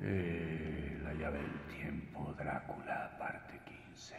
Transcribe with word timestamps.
Eh, 0.00 0.98
la 1.04 1.12
llave 1.12 1.38
del 1.38 1.66
tiempo, 1.76 2.32
Drácula, 2.38 3.14
parte 3.18 3.60
15. 3.64 4.14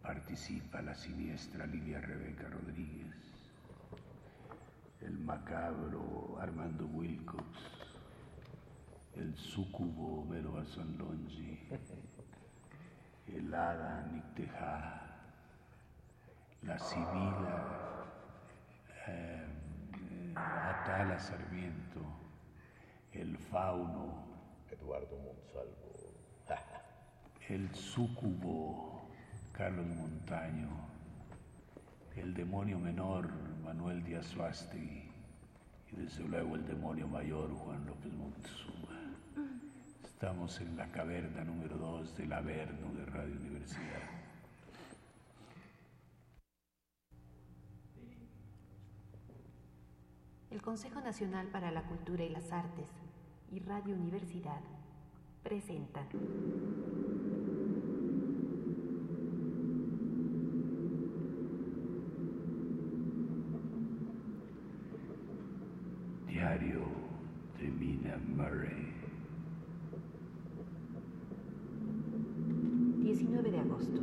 Participa 0.00 0.80
la 0.80 0.94
siniestra 0.94 1.66
Lilia 1.66 2.00
Rebeca 2.00 2.48
Rodríguez, 2.48 3.14
el 5.02 5.18
macabro 5.18 6.38
Armando 6.40 6.86
Wilcox, 6.86 7.44
el 9.16 9.36
sucubo 9.36 10.24
Mero 10.24 10.64
Longi, 10.98 11.68
el 13.26 13.52
hada 13.52 14.06
Nick 14.12 14.50
la 16.62 16.78
sibila 16.78 18.06
eh, 19.08 19.46
Atala 20.34 21.18
Sarmiento, 21.18 22.15
el 23.20 23.36
fauno. 23.36 24.24
Eduardo 24.70 25.16
Monsalvo. 25.18 26.12
el 27.48 27.74
súcubo 27.74 29.08
Carlos 29.52 29.86
Montaño. 29.86 30.68
El 32.16 32.34
demonio 32.34 32.78
menor 32.78 33.30
Manuel 33.64 34.02
Díaz 34.04 34.26
Suasti. 34.26 35.10
Y 35.92 35.96
desde 35.96 36.24
luego 36.24 36.56
el 36.56 36.66
demonio 36.66 37.06
mayor 37.08 37.50
Juan 37.54 37.86
López 37.86 38.12
Montezuma. 38.12 38.76
Estamos 40.04 40.60
en 40.60 40.76
la 40.76 40.90
caverna 40.90 41.44
número 41.44 41.76
2 41.76 42.16
del 42.16 42.32
Averno 42.32 42.92
de 42.94 43.06
Radio 43.06 43.36
Universidad. 43.36 44.25
El 50.56 50.62
Consejo 50.62 51.02
Nacional 51.02 51.48
para 51.48 51.70
la 51.70 51.82
Cultura 51.82 52.24
y 52.24 52.30
las 52.30 52.50
Artes 52.50 52.88
y 53.52 53.60
Radio 53.60 53.94
Universidad 53.94 54.58
presentan. 55.42 56.06
Diario 66.26 66.86
de 67.60 67.68
Mina 67.68 68.16
Murray. 68.26 68.94
19 73.02 73.50
de 73.50 73.58
agosto. 73.58 74.00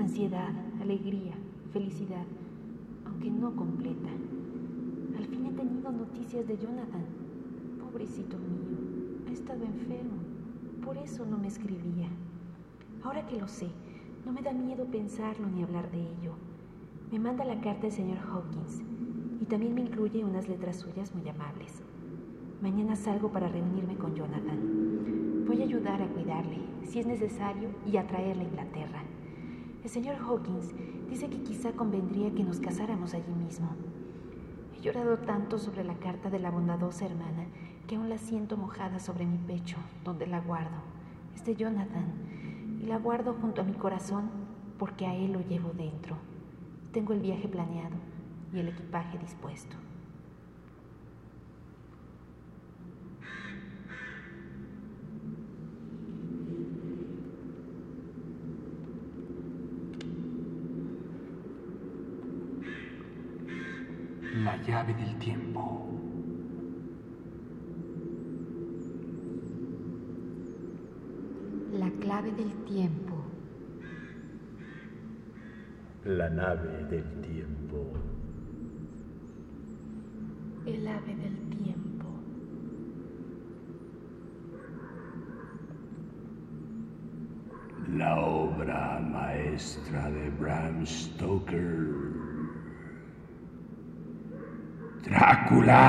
Ansiedad, 0.00 0.52
alegría, 0.80 1.34
felicidad, 1.72 2.26
aunque 3.06 3.30
no 3.30 3.54
completa. 3.54 4.10
Noticias 5.92 6.46
de 6.48 6.56
Jonathan. 6.56 7.04
Pobrecito 7.78 8.38
mío, 8.38 9.26
ha 9.28 9.32
estado 9.32 9.62
enfermo. 9.64 10.16
Por 10.82 10.96
eso 10.96 11.26
no 11.26 11.36
me 11.36 11.48
escribía. 11.48 12.08
Ahora 13.02 13.26
que 13.26 13.38
lo 13.38 13.46
sé, 13.46 13.68
no 14.24 14.32
me 14.32 14.40
da 14.40 14.52
miedo 14.52 14.86
pensarlo 14.86 15.46
ni 15.48 15.62
hablar 15.62 15.90
de 15.90 16.00
ello. 16.00 16.32
Me 17.10 17.18
manda 17.18 17.44
la 17.44 17.60
carta 17.60 17.86
el 17.86 17.92
señor 17.92 18.18
Hawkins 18.18 18.82
y 19.40 19.44
también 19.44 19.74
me 19.74 19.82
incluye 19.82 20.24
unas 20.24 20.48
letras 20.48 20.76
suyas 20.76 21.14
muy 21.14 21.28
amables. 21.28 21.82
Mañana 22.62 22.96
salgo 22.96 23.30
para 23.30 23.48
reunirme 23.48 23.96
con 23.96 24.14
Jonathan. 24.14 25.44
Voy 25.46 25.60
a 25.60 25.64
ayudar 25.64 26.00
a 26.00 26.08
cuidarle, 26.08 26.58
si 26.84 27.00
es 27.00 27.06
necesario, 27.06 27.68
y 27.86 27.98
a 27.98 28.06
traerle 28.06 28.44
a 28.44 28.48
Inglaterra. 28.48 29.02
El 29.84 29.90
señor 29.90 30.16
Hawkins 30.16 30.72
dice 31.10 31.28
que 31.28 31.42
quizá 31.42 31.72
convendría 31.72 32.32
que 32.32 32.44
nos 32.44 32.60
casáramos 32.60 33.12
allí 33.12 33.32
mismo. 33.34 33.68
He 34.82 34.86
llorado 34.86 35.18
tanto 35.18 35.60
sobre 35.60 35.84
la 35.84 35.94
carta 35.94 36.28
de 36.28 36.40
la 36.40 36.50
bondadosa 36.50 37.06
hermana 37.06 37.46
que 37.86 37.94
aún 37.94 38.08
la 38.08 38.18
siento 38.18 38.56
mojada 38.56 38.98
sobre 38.98 39.24
mi 39.24 39.38
pecho, 39.38 39.76
donde 40.02 40.26
la 40.26 40.40
guardo. 40.40 40.78
Es 41.36 41.56
Jonathan, 41.56 42.80
y 42.82 42.86
la 42.86 42.98
guardo 42.98 43.32
junto 43.40 43.60
a 43.60 43.64
mi 43.64 43.74
corazón 43.74 44.28
porque 44.80 45.06
a 45.06 45.14
él 45.14 45.34
lo 45.34 45.40
llevo 45.42 45.70
dentro. 45.72 46.16
Tengo 46.90 47.12
el 47.12 47.20
viaje 47.20 47.46
planeado 47.46 47.94
y 48.52 48.58
el 48.58 48.70
equipaje 48.70 49.18
dispuesto. 49.18 49.76
La 64.42 64.51
llave 64.66 64.94
del 64.94 65.18
tiempo. 65.18 65.88
La 71.72 71.90
clave 72.00 72.32
del 72.32 72.52
tiempo. 72.64 73.24
La 76.04 76.28
nave 76.28 76.84
del 76.90 77.04
tiempo. 77.22 77.92
El 80.66 80.86
ave 80.86 81.14
del 81.16 81.36
tiempo. 81.50 82.06
La 87.96 88.20
obra 88.20 89.00
maestra 89.00 90.10
de 90.10 90.30
Bram 90.30 90.86
Stoker. 90.86 92.41
Drácula. 95.12 95.84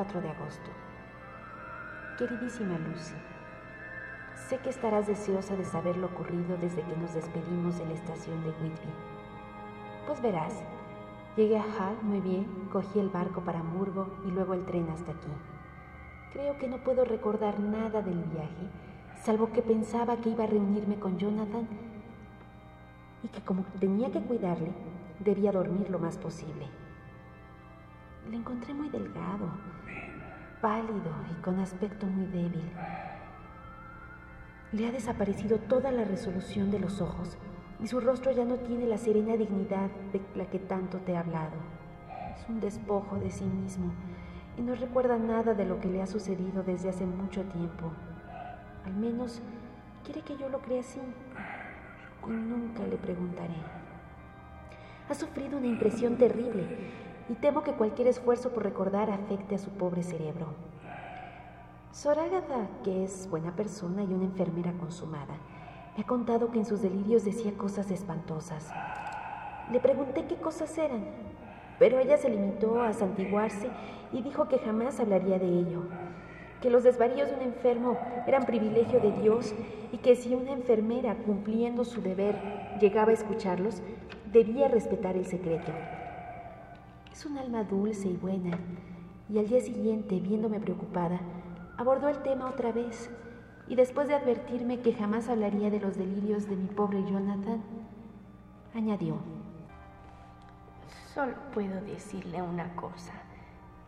24 0.00 0.20
de 0.20 0.30
agosto. 0.30 0.70
Queridísima 2.16 2.78
Lucy, 2.78 3.14
sé 4.48 4.58
que 4.58 4.70
estarás 4.70 5.06
deseosa 5.06 5.56
de 5.56 5.64
saber 5.64 5.96
lo 5.96 6.06
ocurrido 6.06 6.56
desde 6.56 6.82
que 6.82 6.96
nos 6.96 7.12
despedimos 7.12 7.78
de 7.78 7.86
la 7.86 7.92
estación 7.92 8.42
de 8.42 8.48
Whitby. 8.48 8.92
Pues 10.06 10.22
verás, 10.22 10.54
llegué 11.36 11.58
a 11.58 11.64
Hull 11.64 12.02
muy 12.02 12.20
bien, 12.20 12.46
cogí 12.72 12.98
el 12.98 13.10
barco 13.10 13.42
para 13.42 13.60
Hamburgo 13.60 14.08
y 14.26 14.30
luego 14.30 14.54
el 14.54 14.64
tren 14.64 14.88
hasta 14.88 15.12
aquí. 15.12 15.32
Creo 16.32 16.56
que 16.58 16.68
no 16.68 16.78
puedo 16.78 17.04
recordar 17.04 17.60
nada 17.60 18.00
del 18.00 18.22
viaje, 18.24 18.70
salvo 19.22 19.52
que 19.52 19.60
pensaba 19.60 20.16
que 20.16 20.30
iba 20.30 20.44
a 20.44 20.46
reunirme 20.48 20.98
con 20.98 21.18
Jonathan 21.18 21.68
y 23.22 23.28
que 23.28 23.42
como 23.42 23.64
tenía 23.78 24.10
que 24.10 24.22
cuidarle, 24.22 24.72
debía 25.18 25.52
dormir 25.52 25.90
lo 25.90 25.98
más 25.98 26.16
posible. 26.16 26.68
Le 28.28 28.36
encontré 28.36 28.72
muy 28.74 28.88
delgado, 28.90 29.50
pálido 30.60 31.10
y 31.30 31.40
con 31.42 31.58
aspecto 31.58 32.06
muy 32.06 32.26
débil. 32.26 32.70
Le 34.72 34.86
ha 34.86 34.92
desaparecido 34.92 35.58
toda 35.58 35.90
la 35.90 36.04
resolución 36.04 36.70
de 36.70 36.78
los 36.78 37.00
ojos 37.00 37.38
y 37.82 37.86
su 37.86 38.00
rostro 38.00 38.30
ya 38.30 38.44
no 38.44 38.56
tiene 38.56 38.86
la 38.86 38.98
serena 38.98 39.36
dignidad 39.36 39.90
de 40.12 40.20
la 40.34 40.46
que 40.46 40.58
tanto 40.58 40.98
te 40.98 41.12
he 41.12 41.16
hablado. 41.16 41.56
Es 42.36 42.48
un 42.48 42.60
despojo 42.60 43.16
de 43.16 43.30
sí 43.30 43.44
mismo 43.44 43.92
y 44.56 44.62
no 44.62 44.74
recuerda 44.74 45.16
nada 45.16 45.54
de 45.54 45.64
lo 45.64 45.80
que 45.80 45.88
le 45.88 46.02
ha 46.02 46.06
sucedido 46.06 46.62
desde 46.62 46.90
hace 46.90 47.06
mucho 47.06 47.42
tiempo. 47.44 47.92
Al 48.84 48.94
menos 48.94 49.40
quiere 50.04 50.20
que 50.22 50.36
yo 50.36 50.48
lo 50.48 50.60
crea 50.60 50.80
así 50.80 51.00
y 52.26 52.30
nunca 52.30 52.86
le 52.86 52.96
preguntaré. 52.96 53.56
Ha 55.08 55.14
sufrido 55.14 55.58
una 55.58 55.66
impresión 55.66 56.16
terrible 56.16 57.09
y 57.30 57.34
temo 57.34 57.62
que 57.62 57.72
cualquier 57.72 58.08
esfuerzo 58.08 58.50
por 58.50 58.64
recordar 58.64 59.10
afecte 59.10 59.54
a 59.54 59.58
su 59.58 59.70
pobre 59.70 60.02
cerebro. 60.02 60.48
Sor 61.92 62.18
Agatha, 62.18 62.68
que 62.84 63.04
es 63.04 63.26
buena 63.30 63.56
persona 63.56 64.02
y 64.02 64.12
una 64.12 64.24
enfermera 64.24 64.72
consumada, 64.72 65.36
me 65.96 66.02
ha 66.02 66.06
contado 66.06 66.50
que 66.50 66.58
en 66.58 66.66
sus 66.66 66.82
delirios 66.82 67.24
decía 67.24 67.56
cosas 67.56 67.90
espantosas. 67.90 68.70
Le 69.72 69.80
pregunté 69.80 70.26
qué 70.26 70.36
cosas 70.36 70.76
eran 70.76 71.04
pero 71.80 71.98
ella 71.98 72.18
se 72.18 72.28
limitó 72.28 72.82
a 72.82 72.92
santiguarse 72.92 73.68
y 74.12 74.20
dijo 74.20 74.46
que 74.48 74.58
jamás 74.58 75.00
hablaría 75.00 75.38
de 75.38 75.46
ello, 75.46 75.84
que 76.60 76.68
los 76.68 76.84
desvaríos 76.84 77.30
de 77.30 77.36
un 77.36 77.40
enfermo 77.40 77.96
eran 78.26 78.44
privilegio 78.44 79.00
de 79.00 79.12
Dios 79.12 79.54
y 79.90 79.96
que 79.96 80.14
si 80.14 80.34
una 80.34 80.52
enfermera, 80.52 81.16
cumpliendo 81.24 81.86
su 81.86 82.02
deber, 82.02 82.36
llegaba 82.80 83.12
a 83.12 83.14
escucharlos, 83.14 83.80
debía 84.30 84.68
respetar 84.68 85.16
el 85.16 85.24
secreto. 85.24 85.72
Es 87.20 87.26
un 87.26 87.36
alma 87.36 87.64
dulce 87.64 88.08
y 88.08 88.16
buena, 88.16 88.58
y 89.28 89.38
al 89.38 89.46
día 89.46 89.60
siguiente, 89.60 90.18
viéndome 90.20 90.58
preocupada, 90.58 91.20
abordó 91.76 92.08
el 92.08 92.22
tema 92.22 92.48
otra 92.48 92.72
vez, 92.72 93.10
y 93.68 93.74
después 93.74 94.08
de 94.08 94.14
advertirme 94.14 94.80
que 94.80 94.94
jamás 94.94 95.28
hablaría 95.28 95.68
de 95.68 95.80
los 95.80 95.98
delirios 95.98 96.48
de 96.48 96.56
mi 96.56 96.66
pobre 96.66 97.02
Jonathan, 97.02 97.62
añadió, 98.74 99.16
Solo 101.12 101.34
puedo 101.52 101.82
decirle 101.82 102.40
una 102.40 102.74
cosa, 102.74 103.12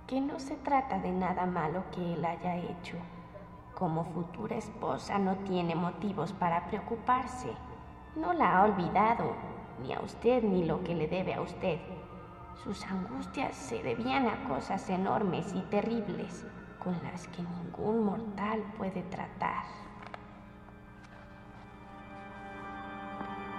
que 0.07 0.21
no 0.21 0.39
se 0.39 0.57
trata 0.57 0.99
de 0.99 1.13
nada 1.13 1.47
malo 1.47 1.85
que 1.91 2.13
él 2.13 2.23
haya 2.27 2.59
hecho. 2.59 2.99
Como 3.75 4.05
futura 4.05 4.57
esposa 4.57 5.19
no 5.19 5.37
tiene 5.37 5.75
motivos 5.75 6.35
para 6.35 6.67
preocuparse. 6.67 7.49
No 8.15 8.35
la 8.35 8.59
ha 8.59 8.65
olvidado, 8.65 9.33
ni 9.83 9.95
a 9.95 10.01
usted 10.01 10.43
ni 10.43 10.67
lo 10.67 10.85
que 10.85 10.95
le 10.95 11.09
debe 11.09 11.33
a 11.33 11.41
usted. 11.41 11.79
Sus 12.63 12.85
angustias 12.85 13.57
se 13.57 13.83
debían 13.83 14.27
a 14.27 14.49
cosas 14.49 14.89
enormes 14.89 15.53
y 15.55 15.61
terribles 15.63 16.47
con 16.79 16.95
las 17.03 17.27
que 17.29 17.43
ningún 17.43 18.05
mortal 18.05 18.63
puede 18.77 19.03
tratar. 19.05 19.65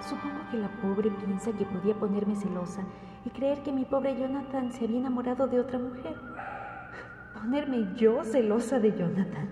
Supongo 0.00 0.48
que 0.50 0.58
la 0.58 0.68
pobre 0.82 1.10
piensa 1.10 1.52
que 1.52 1.64
podía 1.64 1.94
ponerme 1.94 2.36
celosa 2.36 2.82
y 3.24 3.30
creer 3.30 3.62
que 3.62 3.72
mi 3.72 3.86
pobre 3.86 4.18
Jonathan 4.18 4.70
se 4.70 4.84
había 4.84 4.98
enamorado 4.98 5.46
de 5.46 5.60
otra 5.60 5.78
mujer. 5.78 6.14
Ponerme 7.32 7.94
yo 7.96 8.22
celosa 8.22 8.78
de 8.78 8.92
Jonathan. 8.92 9.48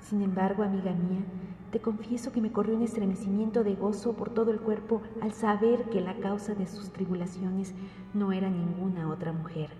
Sin 0.00 0.22
embargo, 0.22 0.64
amiga 0.64 0.90
mía, 0.92 1.22
te 1.70 1.80
confieso 1.80 2.32
que 2.32 2.40
me 2.40 2.52
corrió 2.52 2.76
un 2.76 2.82
estremecimiento 2.82 3.62
de 3.62 3.74
gozo 3.74 4.14
por 4.14 4.30
todo 4.30 4.50
el 4.50 4.60
cuerpo 4.60 5.02
al 5.20 5.32
saber 5.32 5.84
que 5.90 6.00
la 6.00 6.16
causa 6.16 6.54
de 6.54 6.66
sus 6.66 6.90
tribulaciones 6.90 7.74
no 8.14 8.32
era 8.32 8.48
ninguna 8.48 9.08
otra 9.08 9.32
mujer. 9.32 9.70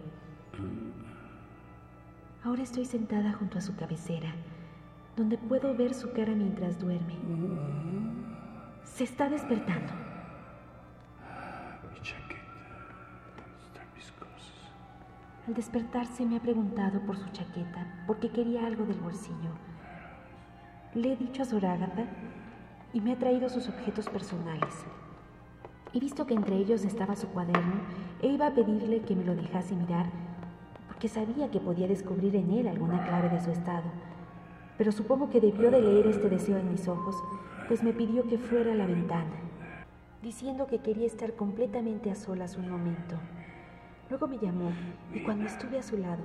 Ahora 2.45 2.63
estoy 2.63 2.85
sentada 2.85 3.33
junto 3.33 3.59
a 3.59 3.61
su 3.63 3.75
cabecera, 3.75 4.35
donde 5.17 5.39
puedo 5.39 5.75
ver 5.75 5.95
su 5.95 6.13
cara 6.13 6.35
mientras 6.35 6.79
duerme. 6.79 7.17
Se 8.85 9.05
está 9.05 9.29
despertando. 9.29 9.93
Al 15.47 15.55
despertarse 15.55 16.27
me 16.27 16.37
ha 16.37 16.41
preguntado 16.41 17.01
por 17.07 17.17
su 17.17 17.27
chaqueta, 17.31 18.05
porque 18.07 18.29
quería 18.29 18.67
algo 18.67 18.85
del 18.85 19.01
bolsillo. 19.01 19.68
Le 20.95 21.13
he 21.13 21.17
dicho 21.17 21.43
a 21.43 21.45
Sor 21.45 21.67
Ágata 21.67 22.07
y 22.95 23.03
me 23.03 23.13
ha 23.13 23.19
traído 23.19 23.51
sus 23.51 23.69
objetos 23.69 24.09
personales. 24.09 24.87
He 25.93 26.01
visto 26.01 26.27
que 26.27 26.33
entre 26.33 26.57
ellos 26.57 26.83
estaba 26.83 27.15
su 27.15 27.29
cuaderno 27.29 27.83
e 28.23 28.29
iba 28.29 28.47
a 28.47 28.55
pedirle 28.55 29.03
que 29.03 29.15
me 29.15 29.23
lo 29.23 29.37
dejase 29.37 29.77
mirar, 29.77 30.07
porque 30.87 31.09
sabía 31.09 31.51
que 31.51 31.61
podía 31.61 31.87
descubrir 31.87 32.35
en 32.37 32.51
él 32.53 32.69
alguna 32.69 33.05
clave 33.05 33.29
de 33.29 33.39
su 33.39 33.51
estado. 33.51 33.85
Pero 34.79 34.91
supongo 34.91 35.29
que 35.29 35.43
debió 35.43 35.71
de 35.71 35.83
leer 35.83 36.07
este 36.07 36.31
deseo 36.31 36.57
en 36.57 36.71
mis 36.71 36.89
ojos, 36.89 37.17
pues 37.69 37.83
me 37.83 37.93
pidió 37.93 38.27
que 38.27 38.39
fuera 38.39 38.73
a 38.73 38.77
la 38.77 38.87
ventana, 38.87 39.37
diciendo 40.23 40.67
que 40.67 40.79
quería 40.79 41.07
estar 41.07 41.35
completamente 41.35 42.11
a 42.11 42.15
solas 42.15 42.57
un 42.57 42.71
momento. 42.71 43.17
Luego 44.09 44.27
me 44.27 44.39
llamó 44.39 44.73
y 45.15 45.21
cuando 45.21 45.45
estuve 45.45 45.79
a 45.79 45.83
su 45.83 45.99
lado, 45.99 46.23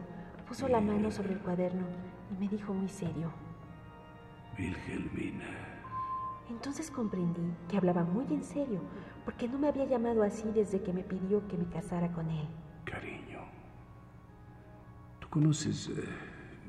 puso 0.48 0.69
la 0.69 0.80
mano 0.80 1.12
sobre 1.12 1.33
el 1.33 1.39
cuaderno 1.39 1.83
y 2.31 2.42
me 2.42 2.48
dijo 2.48 2.74
muy 2.74 2.88
serio, 2.88 3.33
Wilhelmina. 4.57 5.73
Entonces 6.50 6.91
comprendí 6.91 7.53
que 7.69 7.77
hablaba 7.77 8.03
muy 8.03 8.25
en 8.33 8.44
serio, 8.44 8.81
porque 9.25 9.47
no 9.47 9.57
me 9.57 9.67
había 9.67 9.85
llamado 9.85 10.23
así 10.23 10.51
desde 10.53 10.81
que 10.81 10.94
me 10.94 11.03
pidió 11.03 11.47
que 11.47 11.57
me 11.57 11.67
casara 11.67 12.11
con 12.11 12.29
él. 12.29 12.47
Cariño. 12.85 13.39
Tú 15.19 15.29
conoces 15.29 15.89
eh, 15.89 16.03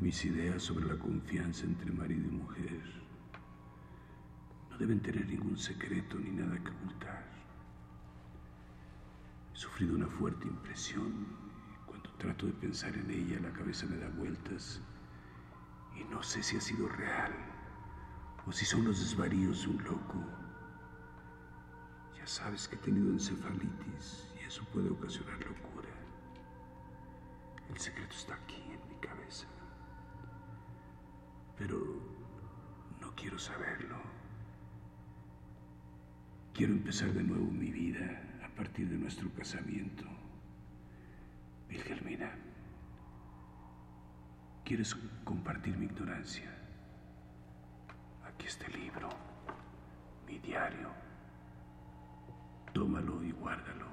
mis 0.00 0.24
ideas 0.24 0.62
sobre 0.62 0.86
la 0.86 0.98
confianza 0.98 1.66
entre 1.66 1.90
marido 1.92 2.26
y 2.28 2.30
mujer. 2.30 2.80
No 4.70 4.78
deben 4.78 5.00
tener 5.00 5.28
ningún 5.28 5.58
secreto 5.58 6.18
ni 6.18 6.30
nada 6.30 6.58
que 6.62 6.70
ocultar. 6.70 7.24
He 9.52 9.56
sufrido 9.56 9.94
una 9.94 10.08
fuerte 10.08 10.48
impresión 10.48 11.26
y 11.72 11.86
cuando 11.86 12.10
trato 12.12 12.46
de 12.46 12.52
pensar 12.52 12.94
en 12.94 13.10
ella 13.10 13.40
la 13.40 13.52
cabeza 13.52 13.86
me 13.86 13.96
da 13.96 14.08
vueltas 14.08 14.80
y 15.96 16.04
no 16.04 16.22
sé 16.22 16.42
si 16.42 16.56
ha 16.56 16.60
sido 16.60 16.88
real 16.88 17.53
o 18.46 18.52
si 18.52 18.64
son 18.64 18.84
los 18.84 19.00
desvaríos 19.00 19.62
de 19.62 19.68
un 19.68 19.84
loco. 19.84 20.18
Ya 22.16 22.26
sabes 22.26 22.68
que 22.68 22.76
he 22.76 22.78
tenido 22.78 23.10
encefalitis 23.10 24.28
y 24.40 24.44
eso 24.46 24.64
puede 24.72 24.90
ocasionar 24.90 25.38
locura. 25.38 25.88
El 27.70 27.78
secreto 27.78 28.14
está 28.14 28.34
aquí 28.34 28.62
en 28.70 28.88
mi 28.88 29.00
cabeza. 29.00 29.46
Pero 31.56 31.78
no 33.00 33.14
quiero 33.14 33.38
saberlo. 33.38 33.96
Quiero 36.52 36.72
empezar 36.72 37.12
de 37.12 37.22
nuevo 37.22 37.46
mi 37.46 37.72
vida 37.72 38.22
a 38.44 38.48
partir 38.54 38.88
de 38.88 38.96
nuestro 38.96 39.32
casamiento. 39.32 40.04
Wilhelmina, 41.68 42.30
¿quieres 44.64 44.94
compartir 45.24 45.76
mi 45.76 45.86
ignorancia? 45.86 46.63
Aquí 48.34 48.46
está 48.46 48.66
el 48.66 48.80
libro, 48.80 49.08
mi 50.26 50.38
diario. 50.38 50.88
Tómalo 52.72 53.22
y 53.22 53.30
guárdalo. 53.32 53.86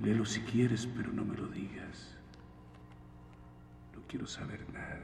Léelo 0.00 0.24
si 0.24 0.40
quieres, 0.40 0.86
pero 0.86 1.12
no 1.12 1.24
me 1.24 1.36
lo 1.36 1.46
digas. 1.48 2.16
No 3.94 4.00
quiero 4.08 4.26
saber 4.26 4.64
nada, 4.72 5.00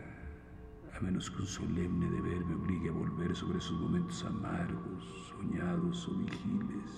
a 0.97 1.01
menos 1.01 1.31
que 1.31 1.43
un 1.43 1.47
solemne 1.47 2.11
deber 2.11 2.45
me 2.45 2.55
obligue 2.55 2.89
a 2.89 2.93
volver 2.93 3.35
sobre 3.35 3.59
esos 3.59 3.79
momentos 3.81 4.25
amargos, 4.25 5.05
soñados 5.31 6.09
o 6.09 6.15
vigiles, 6.15 6.91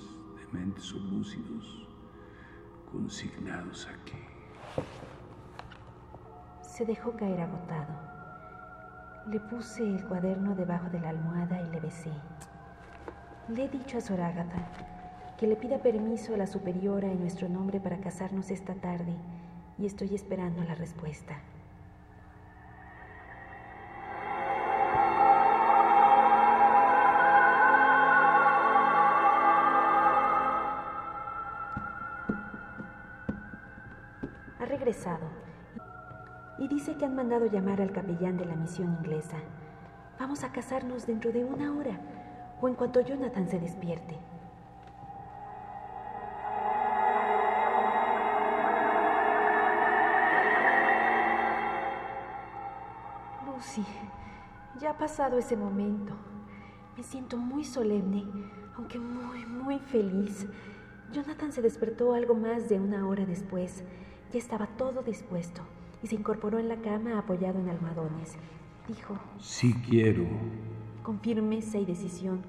dementes 0.52 0.92
o 0.92 0.98
lúcidos, 0.98 1.88
consignados 2.90 3.88
aquí. 3.88 4.18
Se 6.62 6.84
dejó 6.84 7.16
caer 7.16 7.40
agotado. 7.40 8.19
Le 9.26 9.38
puse 9.38 9.82
el 9.82 10.02
cuaderno 10.06 10.54
debajo 10.54 10.88
de 10.88 10.98
la 10.98 11.10
almohada 11.10 11.60
y 11.60 11.70
le 11.70 11.78
besé. 11.78 12.10
Le 13.48 13.64
he 13.64 13.68
dicho 13.68 13.98
a 13.98 14.00
Sor 14.00 14.18
que 15.38 15.46
le 15.46 15.56
pida 15.56 15.78
permiso 15.78 16.34
a 16.34 16.38
la 16.38 16.46
superiora 16.46 17.06
en 17.06 17.20
nuestro 17.20 17.48
nombre 17.48 17.80
para 17.80 18.00
casarnos 18.00 18.50
esta 18.50 18.74
tarde 18.74 19.14
y 19.78 19.84
estoy 19.84 20.14
esperando 20.14 20.64
la 20.64 20.74
respuesta. 20.74 21.38
Mandado 37.20 37.44
llamar 37.44 37.82
al 37.82 37.92
capellán 37.92 38.38
de 38.38 38.46
la 38.46 38.56
misión 38.56 38.96
inglesa. 38.98 39.36
Vamos 40.18 40.42
a 40.42 40.52
casarnos 40.52 41.06
dentro 41.06 41.30
de 41.32 41.44
una 41.44 41.70
hora 41.76 42.00
o 42.62 42.66
en 42.66 42.74
cuanto 42.74 43.02
Jonathan 43.02 43.46
se 43.46 43.60
despierte. 43.60 44.16
Lucy, 53.44 53.84
ya 54.80 54.92
ha 54.92 54.96
pasado 54.96 55.36
ese 55.36 55.58
momento. 55.58 56.14
Me 56.96 57.02
siento 57.02 57.36
muy 57.36 57.64
solemne, 57.64 58.24
aunque 58.78 58.98
muy, 58.98 59.44
muy 59.44 59.78
feliz. 59.78 60.46
Jonathan 61.12 61.52
se 61.52 61.60
despertó 61.60 62.14
algo 62.14 62.34
más 62.34 62.70
de 62.70 62.80
una 62.80 63.06
hora 63.06 63.26
después. 63.26 63.84
Ya 64.32 64.38
estaba 64.38 64.68
todo 64.68 65.02
dispuesto 65.02 65.60
y 66.02 66.06
se 66.06 66.14
incorporó 66.14 66.58
en 66.58 66.68
la 66.68 66.76
cama 66.76 67.18
apoyado 67.18 67.58
en 67.58 67.68
almohadones. 67.68 68.36
Dijo, 68.88 69.18
Sí 69.38 69.74
quiero. 69.88 70.24
con 71.02 71.20
firmeza 71.20 71.78
y 71.78 71.84
decisión. 71.84 72.42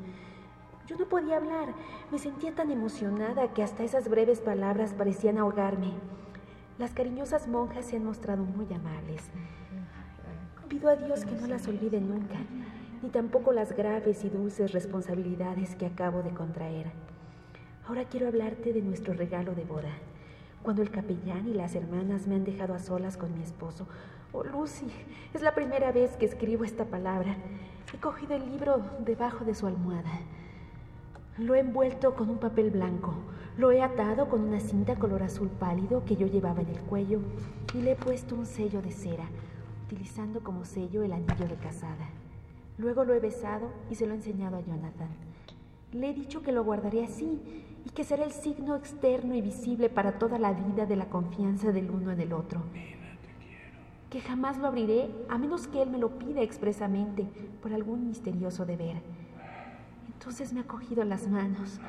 Yo 0.88 0.98
no 0.98 1.06
podía 1.06 1.38
hablar, 1.38 1.74
me 2.12 2.20
sentía 2.20 2.54
tan 2.54 2.70
emocionada 2.72 3.54
que 3.54 3.64
hasta 3.64 3.84
esas 3.84 4.10
breves 4.10 4.42
palabras 4.42 4.94
parecían 4.94 5.38
ahogarme. 5.38 5.94
Las 6.78 6.92
cariñosas 6.92 7.48
monjas 7.48 7.86
se 7.86 7.96
han 7.98 8.04
mostrado 8.04 8.44
muy 8.44 8.66
amables. 8.74 9.30
Pido 10.68 10.90
a 10.90 10.96
Dios 10.96 11.26
que 11.26 11.36
no 11.36 11.48
las 11.48 11.68
olvide 11.68 12.02
nunca, 12.02 12.38
ni 13.02 13.10
tampoco 13.10 13.52
las 13.52 13.76
graves 13.76 14.24
y 14.26 14.30
dulces 14.30 14.72
responsabilidades 14.72 15.76
que 15.76 15.86
acabo 15.86 16.24
de 16.24 16.32
contraer. 16.32 16.92
Ahora 17.88 18.06
quiero 18.06 18.28
hablarte 18.28 18.74
de 18.74 18.82
nuestro 18.82 19.14
regalo 19.14 19.54
de 19.54 19.64
boda, 19.66 19.92
cuando 20.64 20.82
el 20.82 20.92
capellán 20.92 21.48
y 21.48 21.54
las 21.54 21.76
hermanas 21.76 22.28
me 22.28 22.36
han 22.36 22.44
dejado 22.44 22.74
a 22.74 22.80
solas 22.80 23.18
con 23.18 23.34
mi 23.34 23.44
esposo. 23.44 23.88
Oh, 24.34 24.44
Lucy, 24.44 24.88
es 25.34 25.42
la 25.42 25.54
primera 25.54 25.92
vez 25.92 26.16
que 26.18 26.26
escribo 26.26 26.64
esta 26.64 26.86
palabra. 26.86 27.36
He 27.94 27.98
cogido 27.98 28.36
el 28.36 28.50
libro 28.50 28.82
debajo 29.00 29.44
de 29.44 29.56
su 29.56 29.68
almohada. 29.68 30.12
Lo 31.38 31.56
he 31.56 31.60
envuelto 31.60 32.14
con 32.16 32.30
un 32.30 32.38
papel 32.38 32.72
blanco. 32.72 33.14
Lo 33.58 33.72
he 33.72 33.82
atado 33.82 34.30
con 34.30 34.42
una 34.42 34.60
cinta 34.60 34.96
color 34.96 35.24
azul 35.24 35.50
pálido 35.50 36.06
que 36.06 36.16
yo 36.16 36.28
llevaba 36.28 36.62
en 36.62 36.70
el 36.70 36.80
cuello 36.82 37.20
y 37.74 37.82
le 37.82 37.92
he 37.92 37.96
puesto 37.96 38.36
un 38.36 38.46
sello 38.46 38.82
de 38.82 38.92
cera, 38.92 39.26
utilizando 39.86 40.42
como 40.42 40.64
sello 40.64 41.04
el 41.04 41.12
anillo 41.12 41.48
de 41.48 41.56
casada. 41.56 42.10
Luego 42.78 43.04
lo 43.04 43.14
he 43.14 43.20
besado 43.20 43.70
y 43.90 43.96
se 43.96 44.06
lo 44.06 44.14
he 44.14 44.16
enseñado 44.16 44.58
a 44.58 44.62
Jonathan. 44.62 45.10
Le 45.92 46.10
he 46.10 46.14
dicho 46.14 46.42
que 46.42 46.54
lo 46.54 46.64
guardaré 46.64 47.04
así 47.04 47.42
y 47.86 47.90
que 47.90 48.04
será 48.04 48.24
el 48.24 48.32
signo 48.32 48.76
externo 48.76 49.36
y 49.36 49.42
visible 49.42 49.90
para 49.90 50.20
toda 50.20 50.38
la 50.40 50.54
vida 50.54 50.86
de 50.86 50.96
la 50.96 51.06
confianza 51.06 51.72
del 51.72 51.90
uno 51.90 52.12
en 52.12 52.22
el 52.22 52.34
otro. 52.34 52.62
Que 54.10 54.22
jamás 54.22 54.58
lo 54.58 54.68
abriré 54.68 55.10
a 55.30 55.38
menos 55.38 55.68
que 55.68 55.82
él 55.82 55.90
me 55.90 55.98
lo 55.98 56.18
pida 56.20 56.42
expresamente 56.42 57.26
por 57.62 57.74
algún 57.74 58.08
misterioso 58.08 58.66
deber. 58.66 59.02
Entonces 60.14 60.54
me 60.54 60.60
ha 60.60 60.66
cogido 60.66 61.04
las 61.04 61.28
manos. 61.28 61.80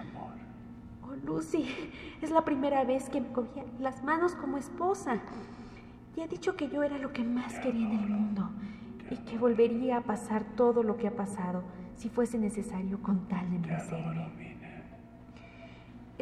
Oh, 1.03 1.15
Lucy, 1.27 1.67
es 2.23 2.31
la 2.31 2.45
primera 2.45 2.85
vez 2.85 3.09
que 3.11 3.21
me 3.21 3.29
cogía 3.29 3.65
las 3.81 4.03
manos 4.03 4.35
como 4.35 4.57
esposa. 4.57 5.21
Y 6.17 6.21
ha 6.21 6.29
dicho 6.29 6.57
que 6.57 6.69
yo 6.69 6.83
era 6.83 6.99
lo 6.99 7.13
que 7.13 7.25
más 7.25 7.59
quería 7.59 7.87
en 7.87 7.99
el 7.99 8.09
mundo 8.09 8.51
y 9.11 9.17
que 9.17 9.37
volvería 9.37 9.99
a 9.99 10.01
pasar 10.03 10.45
todo 10.57 10.83
lo 10.83 10.97
que 10.97 11.09
ha 11.09 11.17
pasado 11.17 11.63
si 11.97 12.09
fuese 12.09 12.39
necesario 12.39 13.03
con 13.03 13.29
tal 13.29 13.51
de 13.51 13.59
merecerme. 13.59 14.51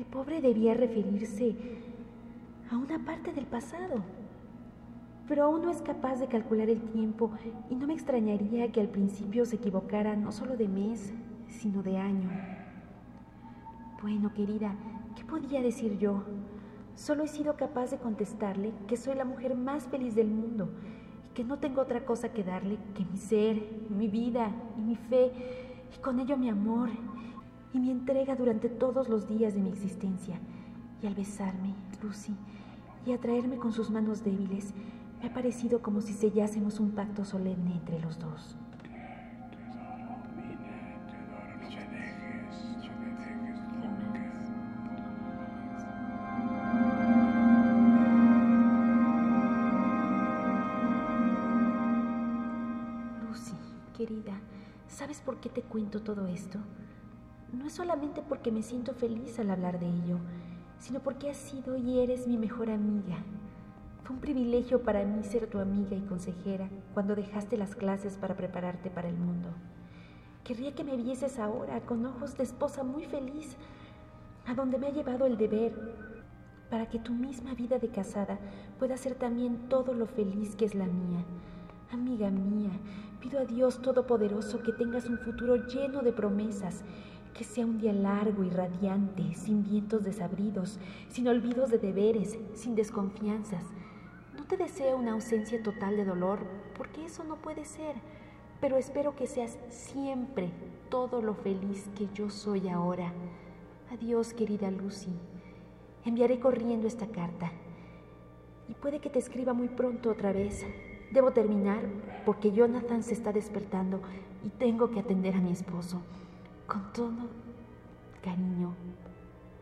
El 0.00 0.06
pobre 0.06 0.40
debía 0.40 0.72
referirse 0.72 1.54
a 2.70 2.78
una 2.78 3.04
parte 3.04 3.34
del 3.34 3.44
pasado, 3.44 4.02
pero 5.28 5.44
aún 5.44 5.60
no 5.60 5.70
es 5.70 5.82
capaz 5.82 6.20
de 6.20 6.26
calcular 6.26 6.70
el 6.70 6.80
tiempo 6.80 7.30
y 7.68 7.74
no 7.74 7.86
me 7.86 7.92
extrañaría 7.92 8.72
que 8.72 8.80
al 8.80 8.88
principio 8.88 9.44
se 9.44 9.56
equivocara 9.56 10.16
no 10.16 10.32
solo 10.32 10.56
de 10.56 10.68
mes, 10.68 11.12
sino 11.48 11.82
de 11.82 11.98
año. 11.98 12.30
Bueno, 14.00 14.32
querida, 14.32 14.74
¿qué 15.16 15.24
podía 15.26 15.60
decir 15.60 15.98
yo? 15.98 16.22
Solo 16.94 17.24
he 17.24 17.28
sido 17.28 17.56
capaz 17.56 17.90
de 17.90 17.98
contestarle 17.98 18.72
que 18.88 18.96
soy 18.96 19.16
la 19.16 19.26
mujer 19.26 19.54
más 19.54 19.84
feliz 19.88 20.14
del 20.14 20.28
mundo 20.28 20.70
y 21.30 21.34
que 21.34 21.44
no 21.44 21.58
tengo 21.58 21.82
otra 21.82 22.06
cosa 22.06 22.32
que 22.32 22.42
darle 22.42 22.78
que 22.94 23.04
mi 23.04 23.18
ser, 23.18 23.62
mi 23.90 24.08
vida 24.08 24.50
y 24.78 24.80
mi 24.80 24.96
fe 24.96 25.30
y 25.94 26.00
con 26.00 26.20
ello 26.20 26.38
mi 26.38 26.48
amor 26.48 26.88
y 27.72 27.78
mi 27.78 27.90
entrega 27.90 28.34
durante 28.34 28.68
todos 28.68 29.08
los 29.08 29.28
días 29.28 29.54
de 29.54 29.60
mi 29.60 29.68
existencia. 29.68 30.38
Y 31.02 31.06
al 31.06 31.14
besarme, 31.14 31.74
Lucy, 32.02 32.34
y 33.06 33.12
atraerme 33.12 33.56
con 33.56 33.72
sus 33.72 33.90
manos 33.90 34.24
débiles, 34.24 34.74
me 35.20 35.28
ha 35.28 35.32
parecido 35.32 35.80
como 35.80 36.00
si 36.00 36.12
sellásemos 36.12 36.80
un 36.80 36.92
pacto 36.92 37.24
solemne 37.24 37.74
entre 37.74 38.00
los 38.00 38.18
dos. 38.18 38.56
Lucy, 53.26 53.54
querida, 53.96 54.40
¿sabes 54.88 55.20
por 55.20 55.38
qué 55.38 55.48
te 55.48 55.62
cuento 55.62 56.02
todo 56.02 56.26
esto? 56.26 56.58
No 57.60 57.66
es 57.66 57.74
solamente 57.74 58.22
porque 58.26 58.50
me 58.50 58.62
siento 58.62 58.94
feliz 58.94 59.38
al 59.38 59.50
hablar 59.50 59.78
de 59.78 59.86
ello, 59.86 60.18
sino 60.78 61.00
porque 61.00 61.28
has 61.28 61.36
sido 61.36 61.76
y 61.76 62.00
eres 62.00 62.26
mi 62.26 62.38
mejor 62.38 62.70
amiga. 62.70 63.18
Fue 64.02 64.16
un 64.16 64.22
privilegio 64.22 64.82
para 64.82 65.04
mí 65.04 65.22
ser 65.22 65.46
tu 65.46 65.58
amiga 65.58 65.94
y 65.94 66.00
consejera 66.00 66.70
cuando 66.94 67.14
dejaste 67.14 67.58
las 67.58 67.76
clases 67.76 68.16
para 68.16 68.34
prepararte 68.34 68.88
para 68.88 69.10
el 69.10 69.16
mundo. 69.18 69.50
Querría 70.42 70.74
que 70.74 70.84
me 70.84 70.96
vieses 70.96 71.38
ahora 71.38 71.80
con 71.80 72.06
ojos 72.06 72.38
de 72.38 72.44
esposa 72.44 72.82
muy 72.82 73.04
feliz, 73.04 73.54
a 74.46 74.54
donde 74.54 74.78
me 74.78 74.86
ha 74.86 74.90
llevado 74.90 75.26
el 75.26 75.36
deber, 75.36 75.74
para 76.70 76.88
que 76.88 76.98
tu 76.98 77.12
misma 77.12 77.52
vida 77.52 77.78
de 77.78 77.90
casada 77.90 78.38
pueda 78.78 78.96
ser 78.96 79.16
también 79.16 79.68
todo 79.68 79.92
lo 79.92 80.06
feliz 80.06 80.56
que 80.56 80.64
es 80.64 80.74
la 80.74 80.86
mía. 80.86 81.26
Amiga 81.92 82.30
mía, 82.30 82.70
pido 83.20 83.38
a 83.38 83.44
Dios 83.44 83.82
Todopoderoso 83.82 84.62
que 84.62 84.72
tengas 84.72 85.06
un 85.06 85.18
futuro 85.18 85.56
lleno 85.66 86.00
de 86.00 86.12
promesas 86.12 86.82
que 87.34 87.44
sea 87.44 87.64
un 87.64 87.78
día 87.78 87.92
largo 87.92 88.42
y 88.42 88.50
radiante, 88.50 89.34
sin 89.34 89.62
vientos 89.62 90.02
desabridos, 90.02 90.78
sin 91.08 91.28
olvidos 91.28 91.70
de 91.70 91.78
deberes, 91.78 92.38
sin 92.54 92.74
desconfianzas. 92.74 93.64
No 94.36 94.44
te 94.44 94.56
deseo 94.56 94.96
una 94.96 95.12
ausencia 95.12 95.62
total 95.62 95.96
de 95.96 96.04
dolor, 96.04 96.40
porque 96.76 97.04
eso 97.04 97.22
no 97.24 97.36
puede 97.36 97.64
ser, 97.64 97.94
pero 98.60 98.76
espero 98.76 99.14
que 99.14 99.26
seas 99.26 99.58
siempre 99.68 100.50
todo 100.88 101.22
lo 101.22 101.34
feliz 101.34 101.88
que 101.96 102.08
yo 102.12 102.30
soy 102.30 102.68
ahora. 102.68 103.12
Adiós, 103.92 104.34
querida 104.34 104.70
Lucy. 104.70 105.12
Enviaré 106.04 106.40
corriendo 106.40 106.86
esta 106.86 107.06
carta. 107.06 107.52
Y 108.68 108.74
puede 108.74 109.00
que 109.00 109.10
te 109.10 109.18
escriba 109.18 109.52
muy 109.52 109.68
pronto 109.68 110.10
otra 110.10 110.32
vez. 110.32 110.64
Debo 111.10 111.32
terminar 111.32 111.80
porque 112.24 112.52
Jonathan 112.52 113.02
se 113.02 113.14
está 113.14 113.32
despertando 113.32 114.00
y 114.44 114.50
tengo 114.50 114.90
que 114.90 115.00
atender 115.00 115.34
a 115.34 115.40
mi 115.40 115.52
esposo. 115.52 116.00
Con 116.66 116.92
todo 116.92 117.28
cariño, 118.22 118.74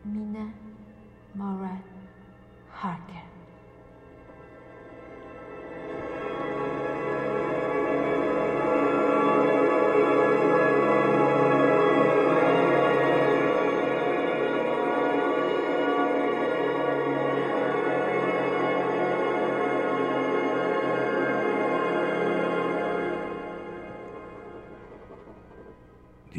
Mina 0.03 0.53
Mora 1.33 1.81
Harker. 2.81 3.28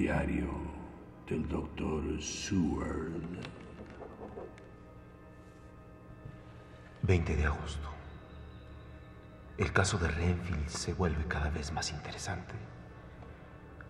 Diario 0.01 0.49
del 1.29 1.47
doctor 1.47 2.03
Seward. 2.23 3.21
20 7.03 7.37
de 7.37 7.45
agosto. 7.45 7.87
El 9.59 9.75
caso 9.75 9.99
de 9.99 10.09
Renfield 10.09 10.69
se 10.69 10.95
vuelve 10.95 11.27
cada 11.27 11.51
vez 11.51 11.71
más 11.73 11.93
interesante. 11.93 12.55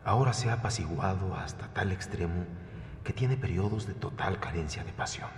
Ahora 0.05 0.33
se 0.33 0.50
ha 0.50 0.55
apaciguado 0.55 1.37
hasta 1.37 1.73
tal 1.75 1.93
extremo 1.93 2.45
que 3.05 3.12
tiene 3.12 3.37
periodos 3.37 3.87
de 3.87 3.95
total 3.95 4.40
carencia 4.40 4.83
de 4.83 4.93
pasión. 4.93 5.31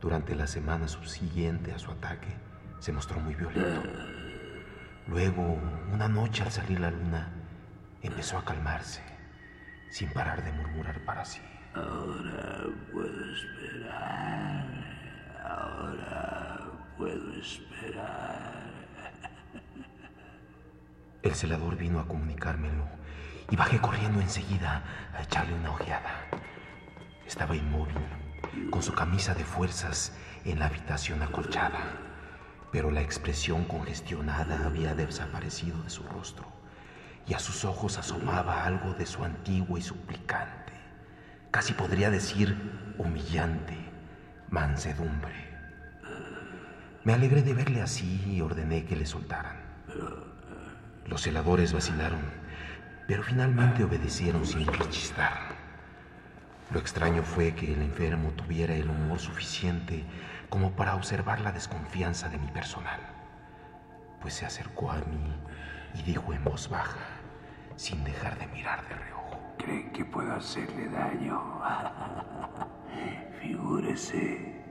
Durante 0.00 0.36
la 0.36 0.46
semana 0.46 0.86
subsiguiente 0.86 1.72
a 1.72 1.80
su 1.80 1.90
ataque 1.90 2.32
se 2.78 2.92
mostró 2.92 3.18
muy 3.18 3.34
violento. 3.34 3.82
Luego, 5.08 5.58
una 5.92 6.06
noche 6.06 6.44
al 6.44 6.52
salir 6.52 6.78
la 6.78 6.92
luna, 6.92 7.32
empezó 8.00 8.38
a 8.38 8.44
calmarse 8.44 9.09
sin 9.90 10.08
parar 10.10 10.42
de 10.44 10.52
murmurar 10.52 11.04
para 11.04 11.24
sí. 11.24 11.40
Ahora 11.74 12.64
puedo 12.92 13.32
esperar. 13.32 14.66
Ahora 15.44 16.60
puedo 16.96 17.32
esperar. 17.34 18.70
El 21.22 21.34
celador 21.34 21.76
vino 21.76 22.00
a 22.00 22.08
comunicármelo 22.08 22.88
y 23.50 23.56
bajé 23.56 23.80
corriendo 23.80 24.20
enseguida 24.20 24.82
a 25.12 25.22
echarle 25.22 25.54
una 25.54 25.72
ojeada. 25.72 26.24
Estaba 27.26 27.54
inmóvil, 27.56 27.98
con 28.70 28.82
su 28.82 28.94
camisa 28.94 29.34
de 29.34 29.44
fuerzas 29.44 30.16
en 30.44 30.58
la 30.60 30.66
habitación 30.66 31.22
acolchada, 31.22 31.98
pero 32.72 32.90
la 32.90 33.02
expresión 33.02 33.64
congestionada 33.64 34.64
había 34.64 34.94
desaparecido 34.94 35.82
de 35.82 35.90
su 35.90 36.04
rostro 36.04 36.59
y 37.30 37.34
a 37.34 37.38
sus 37.38 37.64
ojos 37.64 37.96
asomaba 37.96 38.64
algo 38.64 38.92
de 38.94 39.06
su 39.06 39.24
antiguo 39.24 39.78
y 39.78 39.82
suplicante, 39.82 40.72
casi 41.52 41.72
podría 41.72 42.10
decir 42.10 42.56
humillante, 42.98 43.76
mansedumbre. 44.48 45.48
Me 47.04 47.12
alegré 47.12 47.42
de 47.42 47.54
verle 47.54 47.82
así 47.82 48.20
y 48.26 48.40
ordené 48.40 48.84
que 48.84 48.96
le 48.96 49.06
soltaran. 49.06 49.58
Los 51.06 51.22
celadores 51.22 51.72
vacilaron, 51.72 52.20
pero 53.06 53.22
finalmente 53.22 53.84
obedecieron 53.84 54.44
sin 54.44 54.66
rechistar. 54.66 55.54
Lo 56.72 56.80
extraño 56.80 57.22
fue 57.22 57.54
que 57.54 57.72
el 57.72 57.80
enfermo 57.80 58.30
tuviera 58.30 58.74
el 58.74 58.90
humor 58.90 59.20
suficiente 59.20 60.04
como 60.48 60.72
para 60.72 60.96
observar 60.96 61.40
la 61.42 61.52
desconfianza 61.52 62.28
de 62.28 62.38
mi 62.38 62.48
personal, 62.48 63.00
pues 64.20 64.34
se 64.34 64.46
acercó 64.46 64.90
a 64.90 64.96
mí 64.96 65.32
y 65.94 66.02
dijo 66.02 66.32
en 66.32 66.42
voz 66.44 66.68
baja, 66.68 67.19
sin 67.80 68.04
dejar 68.04 68.38
de 68.38 68.46
mirar 68.48 68.86
de 68.88 68.94
reojo. 68.94 69.40
¿Creen 69.56 69.90
que 69.90 70.04
puedo 70.04 70.30
hacerle 70.34 70.86
daño? 70.90 71.40
Figúrese, 73.40 74.62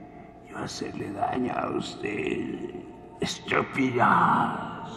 yo 0.48 0.58
hacerle 0.58 1.10
daño 1.10 1.52
a 1.52 1.70
usted, 1.70 2.70
estúpidas. 3.20 4.92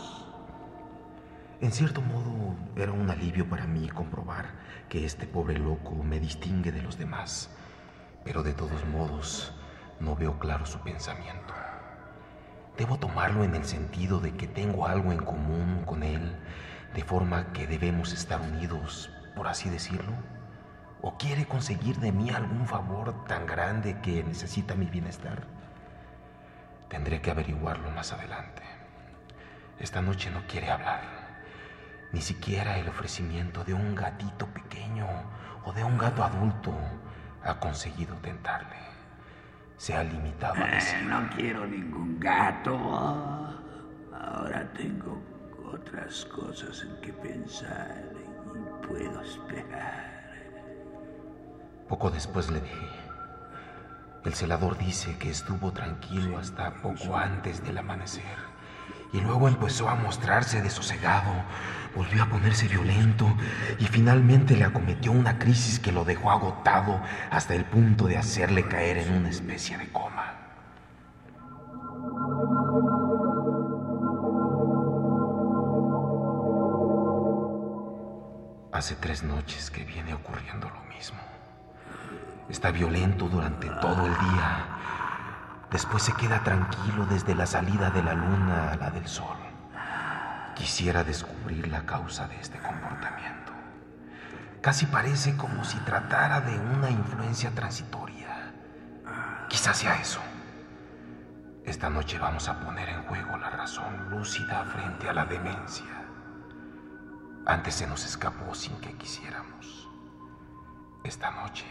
En 1.59 1.71
cierto 1.71 2.03
modo, 2.03 2.55
era 2.75 2.91
un 2.91 3.09
alivio 3.09 3.49
para 3.49 3.65
mí 3.65 3.89
comprobar 3.89 4.45
que 4.89 5.05
este 5.05 5.25
pobre 5.25 5.57
loco 5.57 5.95
me 5.95 6.19
distingue 6.19 6.71
de 6.71 6.83
los 6.83 6.99
demás, 6.99 7.49
pero 8.23 8.43
de 8.43 8.53
todos 8.53 8.85
modos 8.93 9.55
no 9.99 10.15
veo 10.15 10.37
claro 10.37 10.67
su 10.67 10.77
pensamiento. 10.81 11.55
Debo 12.77 12.99
tomarlo 12.99 13.43
en 13.43 13.55
el 13.55 13.63
sentido 13.63 14.19
de 14.19 14.35
que 14.35 14.45
tengo 14.45 14.85
algo 14.85 15.11
en 15.11 15.19
común 15.19 15.81
con 15.87 16.03
él, 16.03 16.37
de 16.93 17.03
forma 17.03 17.51
que 17.53 17.67
debemos 17.67 18.13
estar 18.13 18.41
unidos, 18.41 19.11
por 19.35 19.47
así 19.47 19.69
decirlo. 19.69 20.13
¿O 21.01 21.17
quiere 21.17 21.45
conseguir 21.45 21.97
de 21.97 22.11
mí 22.11 22.29
algún 22.29 22.65
favor 22.65 23.25
tan 23.25 23.45
grande 23.45 23.99
que 24.01 24.23
necesita 24.23 24.75
mi 24.75 24.85
bienestar? 24.85 25.43
Tendré 26.87 27.21
que 27.21 27.31
averiguarlo 27.31 27.91
más 27.91 28.13
adelante. 28.13 28.61
Esta 29.79 30.01
noche 30.01 30.31
no 30.31 30.47
quiere 30.47 30.69
hablar. 30.69 31.01
Ni 32.13 32.21
siquiera 32.21 32.77
el 32.77 32.87
ofrecimiento 32.87 33.63
de 33.63 33.73
un 33.73 33.95
gatito 33.95 34.47
pequeño 34.47 35.07
o 35.65 35.73
de 35.73 35.83
un 35.83 35.97
gato 35.97 36.23
adulto 36.23 36.73
ha 37.43 37.59
conseguido 37.59 38.15
tentarle 38.17 38.93
se 39.83 39.93
ha 39.93 40.03
limitado 40.03 40.63
a 40.63 40.67
decir... 40.67 41.03
No 41.03 41.27
quiero 41.35 41.67
ningún 41.67 42.17
gato. 42.17 42.73
Ahora 44.13 44.71
tengo 44.73 45.21
otras 45.73 46.25
cosas 46.25 46.83
en 46.83 46.95
que 47.01 47.13
pensar 47.13 48.03
y 48.53 48.87
puedo 48.87 49.21
esperar. 49.21 50.23
Poco 51.89 52.09
después 52.11 52.51
le 52.51 52.61
dije. 52.61 52.89
El 54.23 54.33
celador 54.33 54.77
dice 54.77 55.17
que 55.17 55.29
estuvo 55.29 55.73
tranquilo 55.73 56.37
hasta 56.37 56.75
poco 56.75 57.17
antes 57.17 57.63
del 57.63 57.77
amanecer 57.77 58.37
y 59.11 59.19
luego 59.19 59.47
empezó 59.47 59.89
a 59.89 59.95
mostrarse 59.95 60.61
desosegado, 60.61 61.31
volvió 61.95 62.23
a 62.23 62.29
ponerse 62.29 62.67
violento 62.67 63.27
y 63.79 63.85
finalmente 63.85 64.55
le 64.55 64.63
acometió 64.63 65.11
una 65.11 65.37
crisis 65.39 65.79
que 65.79 65.91
lo 65.91 66.05
dejó 66.05 66.31
agotado 66.31 67.01
hasta 67.29 67.53
el 67.53 67.65
punto 67.65 68.05
de 68.07 68.17
hacerle 68.17 68.67
caer 68.67 68.97
en 68.97 69.13
una 69.13 69.29
especie 69.29 69.77
de 69.77 69.91
coma. 69.91 70.42
Hace 78.73 78.95
tres 78.95 79.23
noches 79.23 79.71
que 79.71 79.85
viene 79.85 80.13
ocurriendo 80.13 80.69
lo 80.69 80.81
mismo. 80.93 81.19
Está 82.49 82.71
violento 82.71 83.29
durante 83.29 83.69
todo 83.69 84.05
el 84.05 84.13
día 84.13 84.73
Después 85.73 86.03
se 86.03 86.13
queda 86.13 86.43
tranquilo 86.43 87.07
desde 87.07 87.33
la 87.33 87.47
salida 87.47 87.89
de 87.89 88.03
la 88.03 88.13
luna 88.13 88.73
a 88.73 88.75
la 88.75 88.91
del 88.91 89.07
sol. 89.07 89.37
Quisiera 90.53 91.03
descubrir 91.03 91.67
la 91.67 91.83
causa 91.83 92.27
de 92.27 92.39
este 92.39 92.59
comportamiento. 92.59 93.51
Casi 94.61 94.85
parece 94.85 95.35
como 95.35 95.63
si 95.65 95.79
tratara 95.79 96.41
de 96.41 96.59
una 96.59 96.91
influencia 96.91 97.49
transitoria. 97.55 98.53
Quizás 99.49 99.77
sea 99.77 99.99
eso. 99.99 100.19
Esta 101.65 101.89
noche 101.89 102.19
vamos 102.19 102.47
a 102.47 102.59
poner 102.59 102.89
en 102.89 103.01
juego 103.05 103.35
la 103.37 103.49
razón 103.49 104.11
lúcida 104.11 104.63
frente 104.65 105.09
a 105.09 105.13
la 105.13 105.25
demencia. 105.25 106.02
Antes 107.45 107.75
se 107.75 107.87
nos 107.87 108.05
escapó 108.05 108.55
sin 108.55 108.73
que 108.77 108.93
quisiéramos. 108.93 109.89
Esta 111.03 111.29
noche 111.31 111.65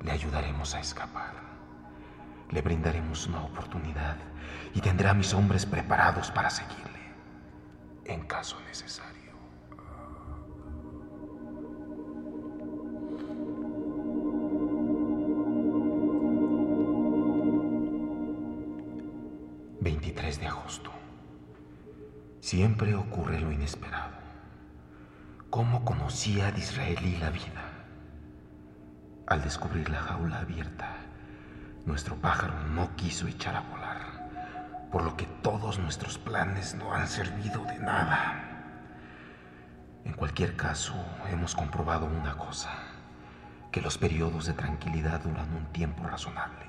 le 0.00 0.12
ayudaremos 0.12 0.76
a 0.76 0.80
escapar. 0.80 1.34
Le 2.50 2.62
brindaremos 2.62 3.26
una 3.26 3.42
oportunidad 3.42 4.16
y 4.74 4.80
tendrá 4.80 5.10
a 5.10 5.14
mis 5.14 5.34
hombres 5.34 5.66
preparados 5.66 6.30
para 6.30 6.50
seguirle, 6.50 7.00
en 8.04 8.26
caso 8.26 8.60
necesario. 8.60 9.16
...23 19.80 20.38
de 20.40 20.46
agosto... 20.48 20.90
...siempre 22.40 22.94
ocurre 22.96 23.40
lo 23.40 23.52
inesperado... 23.52 24.05
¿Cómo 25.56 25.86
conocía 25.86 26.48
a 26.48 26.52
Disraeli 26.52 27.16
la 27.16 27.30
vida? 27.30 27.64
Al 29.26 29.40
descubrir 29.40 29.88
la 29.88 30.00
jaula 30.00 30.40
abierta 30.40 30.96
nuestro 31.86 32.14
pájaro 32.16 32.52
no 32.74 32.94
quiso 32.94 33.26
echar 33.26 33.56
a 33.56 33.62
volar, 33.62 34.88
por 34.92 35.02
lo 35.02 35.16
que 35.16 35.24
todos 35.40 35.78
nuestros 35.78 36.18
planes 36.18 36.74
no 36.74 36.92
han 36.92 37.08
servido 37.08 37.64
de 37.64 37.78
nada. 37.78 38.34
En 40.04 40.12
cualquier 40.12 40.56
caso, 40.56 40.92
hemos 41.30 41.54
comprobado 41.54 42.04
una 42.04 42.36
cosa, 42.36 42.74
que 43.72 43.80
los 43.80 43.96
periodos 43.96 44.44
de 44.44 44.52
tranquilidad 44.52 45.22
duran 45.22 45.50
un 45.54 45.72
tiempo 45.72 46.04
razonable. 46.04 46.66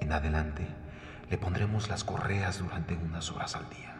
En 0.00 0.10
adelante, 0.10 0.66
le 1.30 1.38
pondremos 1.38 1.88
las 1.88 2.02
correas 2.02 2.58
durante 2.58 2.96
unas 2.96 3.30
horas 3.30 3.54
al 3.54 3.70
día. 3.70 3.94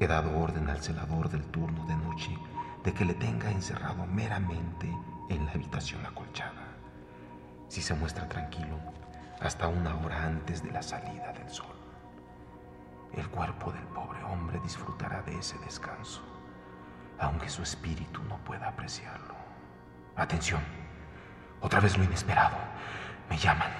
He 0.00 0.08
dado 0.08 0.36
orden 0.36 0.68
al 0.68 0.82
celador 0.82 1.30
del 1.30 1.44
turno 1.44 1.86
de 1.86 1.94
noche 1.94 2.36
de 2.84 2.92
que 2.92 3.04
le 3.04 3.14
tenga 3.14 3.50
encerrado 3.50 4.06
meramente 4.06 4.86
en 5.30 5.46
la 5.46 5.52
habitación 5.52 6.04
acolchada. 6.04 6.68
Si 7.68 7.80
se 7.80 7.94
muestra 7.94 8.28
tranquilo, 8.28 8.78
hasta 9.40 9.68
una 9.68 9.96
hora 9.96 10.26
antes 10.26 10.62
de 10.62 10.70
la 10.70 10.82
salida 10.82 11.32
del 11.32 11.48
sol. 11.48 11.74
El 13.14 13.28
cuerpo 13.30 13.72
del 13.72 13.84
pobre 13.84 14.22
hombre 14.24 14.60
disfrutará 14.60 15.22
de 15.22 15.38
ese 15.38 15.58
descanso, 15.58 16.22
aunque 17.18 17.48
su 17.48 17.62
espíritu 17.62 18.22
no 18.24 18.36
pueda 18.38 18.68
apreciarlo. 18.68 19.34
Atención, 20.16 20.60
otra 21.60 21.80
vez 21.80 21.96
lo 21.96 22.04
inesperado. 22.04 22.56
Me 23.30 23.38
llaman. 23.38 23.72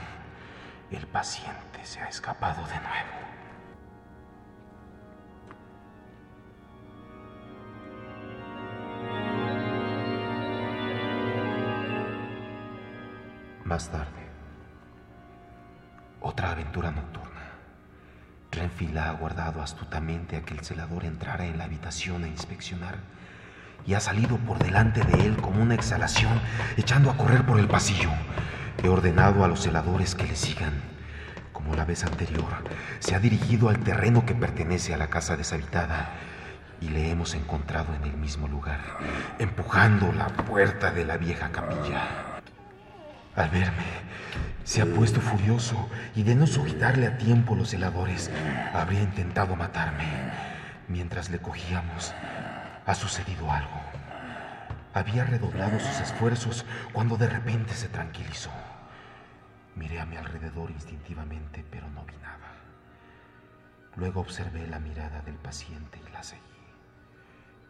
El 0.90 1.06
paciente 1.06 1.84
se 1.84 2.00
ha 2.00 2.08
escapado 2.08 2.62
de 2.66 2.80
nuevo. 2.80 3.33
Más 13.74 13.88
tarde, 13.88 14.22
otra 16.20 16.52
aventura 16.52 16.92
nocturna. 16.92 17.42
Renfield 18.52 18.98
ha 18.98 19.08
aguardado 19.08 19.60
astutamente 19.60 20.36
a 20.36 20.42
que 20.42 20.54
el 20.54 20.60
celador 20.60 21.04
entrara 21.04 21.44
en 21.46 21.58
la 21.58 21.64
habitación 21.64 22.22
a 22.22 22.28
inspeccionar 22.28 22.98
y 23.84 23.94
ha 23.94 23.98
salido 23.98 24.36
por 24.36 24.60
delante 24.60 25.02
de 25.02 25.26
él 25.26 25.38
como 25.38 25.60
una 25.60 25.74
exhalación, 25.74 26.40
echando 26.76 27.10
a 27.10 27.16
correr 27.16 27.44
por 27.44 27.58
el 27.58 27.66
pasillo. 27.66 28.10
He 28.80 28.88
ordenado 28.88 29.42
a 29.42 29.48
los 29.48 29.62
celadores 29.62 30.14
que 30.14 30.28
le 30.28 30.36
sigan. 30.36 30.74
Como 31.52 31.74
la 31.74 31.84
vez 31.84 32.04
anterior, 32.04 32.62
se 33.00 33.16
ha 33.16 33.18
dirigido 33.18 33.70
al 33.70 33.80
terreno 33.80 34.24
que 34.24 34.36
pertenece 34.36 34.94
a 34.94 34.98
la 34.98 35.08
casa 35.08 35.36
deshabitada 35.36 36.10
y 36.80 36.90
le 36.90 37.10
hemos 37.10 37.34
encontrado 37.34 37.92
en 37.92 38.04
el 38.04 38.16
mismo 38.18 38.46
lugar, 38.46 38.78
empujando 39.40 40.12
la 40.12 40.28
puerta 40.28 40.92
de 40.92 41.04
la 41.04 41.16
vieja 41.16 41.50
capilla. 41.50 42.23
Al 43.36 43.50
verme, 43.50 43.82
se 44.62 44.80
ha 44.80 44.86
puesto 44.86 45.20
furioso 45.20 45.90
y 46.14 46.22
de 46.22 46.36
no 46.36 46.46
sujetarle 46.46 47.08
a 47.08 47.18
tiempo 47.18 47.56
los 47.56 47.74
heladores, 47.74 48.30
habría 48.72 49.02
intentado 49.02 49.56
matarme. 49.56 50.06
Mientras 50.86 51.30
le 51.30 51.40
cogíamos, 51.40 52.14
ha 52.86 52.94
sucedido 52.94 53.50
algo. 53.50 53.80
Había 54.92 55.24
redoblado 55.24 55.80
sus 55.80 55.98
esfuerzos 55.98 56.64
cuando 56.92 57.16
de 57.16 57.28
repente 57.28 57.74
se 57.74 57.88
tranquilizó. 57.88 58.52
Miré 59.74 59.98
a 59.98 60.06
mi 60.06 60.16
alrededor 60.16 60.70
instintivamente, 60.70 61.64
pero 61.68 61.90
no 61.90 62.04
vi 62.04 62.14
nada. 62.22 62.54
Luego 63.96 64.20
observé 64.20 64.68
la 64.68 64.78
mirada 64.78 65.22
del 65.22 65.34
paciente 65.34 65.98
y 66.06 66.12
la 66.12 66.22
seguí, 66.22 66.40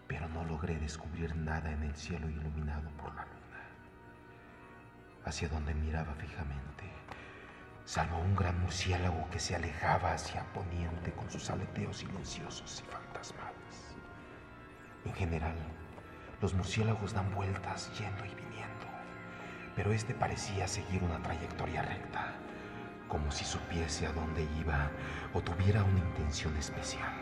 pero 0.07 0.29
no 0.29 0.45
logré 0.45 0.77
descubrir 0.77 1.35
nada 1.35 1.73
en 1.73 1.85
el 1.85 1.95
cielo 1.97 2.29
iluminado 2.29 2.91
por 2.99 3.15
la 3.15 3.23
luz 3.23 3.34
hacia 5.25 5.49
donde 5.49 5.75
miraba 5.75 6.15
fijamente, 6.15 6.85
salvo 7.85 8.19
un 8.19 8.37
gran 8.37 8.61
murciélago 8.61 9.29
que 9.31 9.41
se 9.41 9.55
alejaba 9.55 10.13
hacia 10.13 10.45
poniente 10.53 11.13
con 11.13 11.31
sus 11.31 11.51
aleteos 11.51 11.99
silenciosos 11.99 12.83
y 12.83 12.91
fantasmales. 12.91 13.97
En 15.05 15.15
general, 15.15 15.57
los 16.41 16.55
murciélagos 16.55 17.13
dan 17.13 17.35
vueltas 17.35 17.91
yendo 17.99 18.25
y 18.25 18.35
viniendo, 18.35 18.87
pero 19.77 19.93
este 19.93 20.15
parecía 20.15 20.69
seguir 20.69 21.03
una 21.03 21.23
trayectoria 21.23 21.83
recta, 21.83 22.33
como 23.09 23.31
si 23.31 23.45
supiese 23.45 24.07
a 24.07 24.13
dónde 24.13 24.47
iba 24.59 24.91
o 25.33 25.41
tuviera 25.41 25.85
una 25.85 25.99
intención 25.99 26.57
especial. 26.57 27.13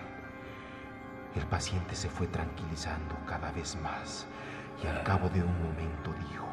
El 1.34 1.46
paciente 1.46 1.96
se 1.96 2.08
fue 2.10 2.26
tranquilizando 2.26 3.16
cada 3.26 3.50
vez 3.52 3.76
más 3.76 4.26
y 4.82 4.86
al 4.86 5.02
cabo 5.02 5.28
de 5.30 5.42
un 5.42 5.62
momento 5.62 6.12
dijo, 6.28 6.46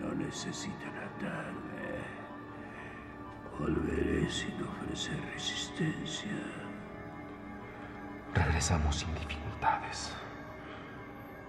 no 0.00 0.14
necesitan 0.14 0.92
tarde. 1.18 2.02
Volveré 3.58 4.30
sin 4.30 4.62
ofrecer 4.62 5.20
resistencia. 5.32 6.38
Regresamos 8.34 8.96
sin 8.96 9.14
dificultades. 9.14 10.14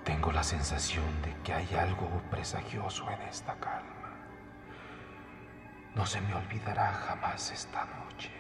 Tengo 0.04 0.32
la 0.32 0.44
sensación 0.44 1.06
de 1.22 1.36
que 1.44 1.54
hay 1.54 1.76
algo 1.76 2.10
presagioso 2.32 3.10
en 3.12 3.22
esta 3.24 3.56
calma. 3.60 4.16
No 5.96 6.06
se 6.06 6.22
me 6.22 6.34
olvidará 6.34 6.94
jamás 6.94 7.52
esta 7.52 7.86
noche. 7.86 8.32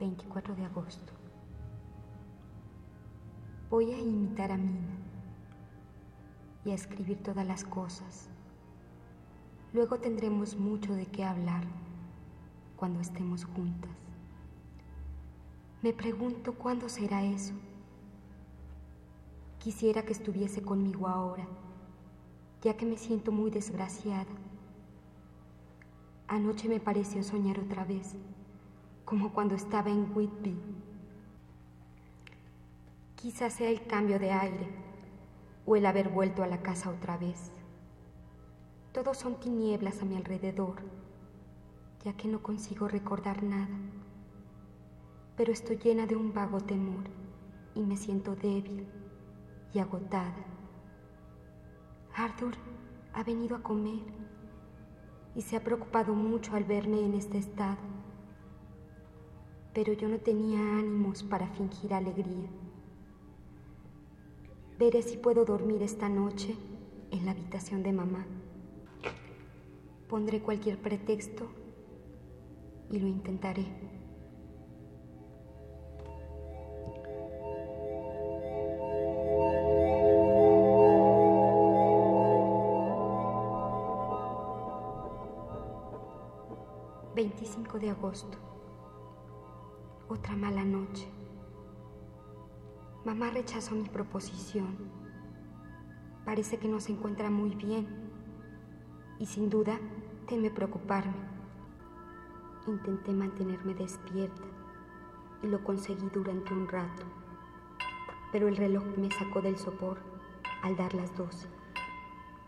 24 0.00 0.56
de 0.56 0.64
agosto. 0.64 1.12
Voy 3.68 3.92
a 3.92 3.98
imitar 3.98 4.50
a 4.50 4.56
Mina 4.56 4.96
y 6.64 6.70
a 6.70 6.74
escribir 6.74 7.22
todas 7.22 7.46
las 7.46 7.64
cosas. 7.64 8.30
Luego 9.74 9.98
tendremos 9.98 10.56
mucho 10.56 10.94
de 10.94 11.04
qué 11.04 11.22
hablar 11.22 11.64
cuando 12.76 13.00
estemos 13.00 13.44
juntas. 13.44 13.90
Me 15.82 15.92
pregunto 15.92 16.54
cuándo 16.54 16.88
será 16.88 17.22
eso. 17.22 17.52
Quisiera 19.58 20.02
que 20.02 20.12
estuviese 20.12 20.62
conmigo 20.62 21.08
ahora, 21.08 21.46
ya 22.62 22.74
que 22.74 22.86
me 22.86 22.96
siento 22.96 23.32
muy 23.32 23.50
desgraciada. 23.50 24.32
Anoche 26.26 26.70
me 26.70 26.80
pareció 26.80 27.22
soñar 27.22 27.60
otra 27.60 27.84
vez, 27.84 28.16
como 29.10 29.32
cuando 29.32 29.56
estaba 29.56 29.90
en 29.90 30.12
Whitby. 30.14 30.56
Quizás 33.16 33.54
sea 33.54 33.68
el 33.68 33.84
cambio 33.84 34.20
de 34.20 34.30
aire 34.30 34.68
o 35.66 35.74
el 35.74 35.84
haber 35.84 36.10
vuelto 36.10 36.44
a 36.44 36.46
la 36.46 36.62
casa 36.62 36.90
otra 36.90 37.16
vez. 37.18 37.50
Todos 38.92 39.18
son 39.18 39.40
tinieblas 39.40 40.00
a 40.00 40.04
mi 40.04 40.14
alrededor, 40.14 40.76
ya 42.04 42.12
que 42.12 42.28
no 42.28 42.40
consigo 42.40 42.86
recordar 42.86 43.42
nada. 43.42 43.76
Pero 45.36 45.52
estoy 45.52 45.78
llena 45.78 46.06
de 46.06 46.14
un 46.14 46.32
vago 46.32 46.60
temor 46.60 47.02
y 47.74 47.80
me 47.80 47.96
siento 47.96 48.36
débil 48.36 48.86
y 49.74 49.80
agotada. 49.80 50.46
Arthur 52.14 52.54
ha 53.12 53.24
venido 53.24 53.56
a 53.56 53.62
comer 53.64 54.04
y 55.34 55.42
se 55.42 55.56
ha 55.56 55.64
preocupado 55.64 56.14
mucho 56.14 56.54
al 56.54 56.62
verme 56.62 57.04
en 57.04 57.14
este 57.14 57.38
estado. 57.38 57.99
Pero 59.72 59.92
yo 59.92 60.08
no 60.08 60.18
tenía 60.18 60.58
ánimos 60.58 61.22
para 61.22 61.46
fingir 61.48 61.94
alegría. 61.94 62.48
Veré 64.78 65.02
si 65.02 65.16
puedo 65.16 65.44
dormir 65.44 65.82
esta 65.82 66.08
noche 66.08 66.56
en 67.10 67.24
la 67.24 67.32
habitación 67.32 67.82
de 67.82 67.92
mamá. 67.92 68.26
Pondré 70.08 70.40
cualquier 70.40 70.78
pretexto 70.78 71.48
y 72.90 72.98
lo 72.98 73.06
intentaré. 73.06 73.66
...25 87.14 87.78
de 87.78 87.90
agosto... 87.90 88.49
...otra 90.10 90.34
mala 90.34 90.64
noche... 90.64 91.08
Mamá 93.04 93.30
rechazó 93.30 93.76
mi 93.76 93.88
proposición. 93.88 94.76
Parece 96.24 96.58
que 96.58 96.66
no 96.66 96.80
se 96.80 96.90
encuentra 96.90 97.30
muy 97.30 97.54
bien 97.54 97.86
y 99.20 99.26
sin 99.26 99.48
duda 99.48 99.78
teme 100.26 100.50
preocuparme. 100.50 101.14
Intenté 102.66 103.12
mantenerme 103.12 103.72
despierta 103.72 104.42
y 105.44 105.46
lo 105.46 105.62
conseguí 105.62 106.08
durante 106.12 106.54
un 106.54 106.66
rato, 106.66 107.04
pero 108.32 108.48
el 108.48 108.56
reloj 108.56 108.82
me 108.98 109.12
sacó 109.12 109.40
del 109.40 109.58
sopor 109.58 109.98
al 110.62 110.76
dar 110.76 110.92
las 110.92 111.16
doce, 111.16 111.46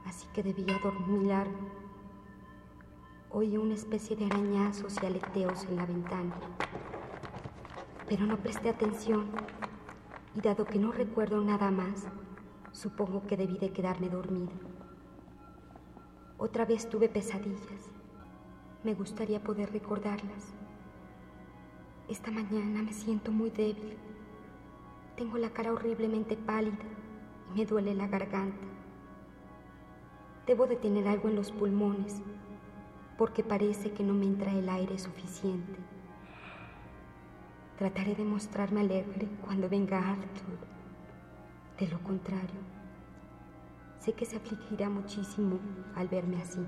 así 0.04 0.26
que 0.34 0.42
debía 0.42 0.78
dormir 0.82 1.32
Oí 3.30 3.56
una 3.56 3.72
especie 3.72 4.14
de 4.14 4.26
arañazos 4.26 5.02
y 5.02 5.06
aleteos 5.06 5.64
en 5.64 5.76
la 5.76 5.86
ventana, 5.86 6.34
pero 8.12 8.26
no 8.26 8.36
presté 8.36 8.68
atención 8.68 9.24
y 10.34 10.42
dado 10.42 10.66
que 10.66 10.78
no 10.78 10.92
recuerdo 10.92 11.42
nada 11.42 11.70
más, 11.70 12.06
supongo 12.70 13.26
que 13.26 13.38
debí 13.38 13.56
de 13.56 13.72
quedarme 13.72 14.10
dormida. 14.10 14.52
Otra 16.36 16.66
vez 16.66 16.86
tuve 16.90 17.08
pesadillas. 17.08 17.90
Me 18.84 18.92
gustaría 18.92 19.42
poder 19.42 19.72
recordarlas. 19.72 20.52
Esta 22.06 22.30
mañana 22.30 22.82
me 22.82 22.92
siento 22.92 23.32
muy 23.32 23.48
débil. 23.48 23.96
Tengo 25.16 25.38
la 25.38 25.48
cara 25.48 25.72
horriblemente 25.72 26.36
pálida 26.36 26.84
y 27.50 27.60
me 27.60 27.64
duele 27.64 27.94
la 27.94 28.08
garganta. 28.08 28.66
Debo 30.46 30.66
de 30.66 30.76
tener 30.76 31.08
algo 31.08 31.30
en 31.30 31.36
los 31.36 31.50
pulmones 31.50 32.20
porque 33.16 33.42
parece 33.42 33.92
que 33.92 34.04
no 34.04 34.12
me 34.12 34.26
entra 34.26 34.52
el 34.52 34.68
aire 34.68 34.98
suficiente. 34.98 35.78
Trataré 37.78 38.14
de 38.14 38.24
mostrarme 38.24 38.80
alegre 38.80 39.28
cuando 39.44 39.68
venga 39.68 39.98
Arthur. 39.98 40.58
De 41.78 41.88
lo 41.88 41.98
contrario, 42.02 42.60
sé 43.98 44.12
que 44.12 44.26
se 44.26 44.36
afligirá 44.36 44.88
muchísimo 44.88 45.58
al 45.96 46.08
verme 46.08 46.40
así. 46.42 46.60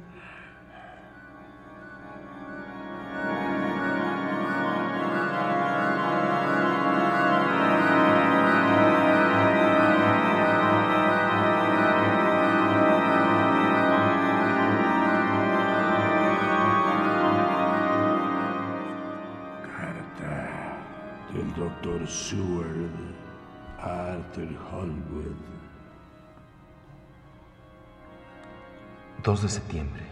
2 29.25 29.41
de 29.41 29.49
septiembre. 29.49 30.03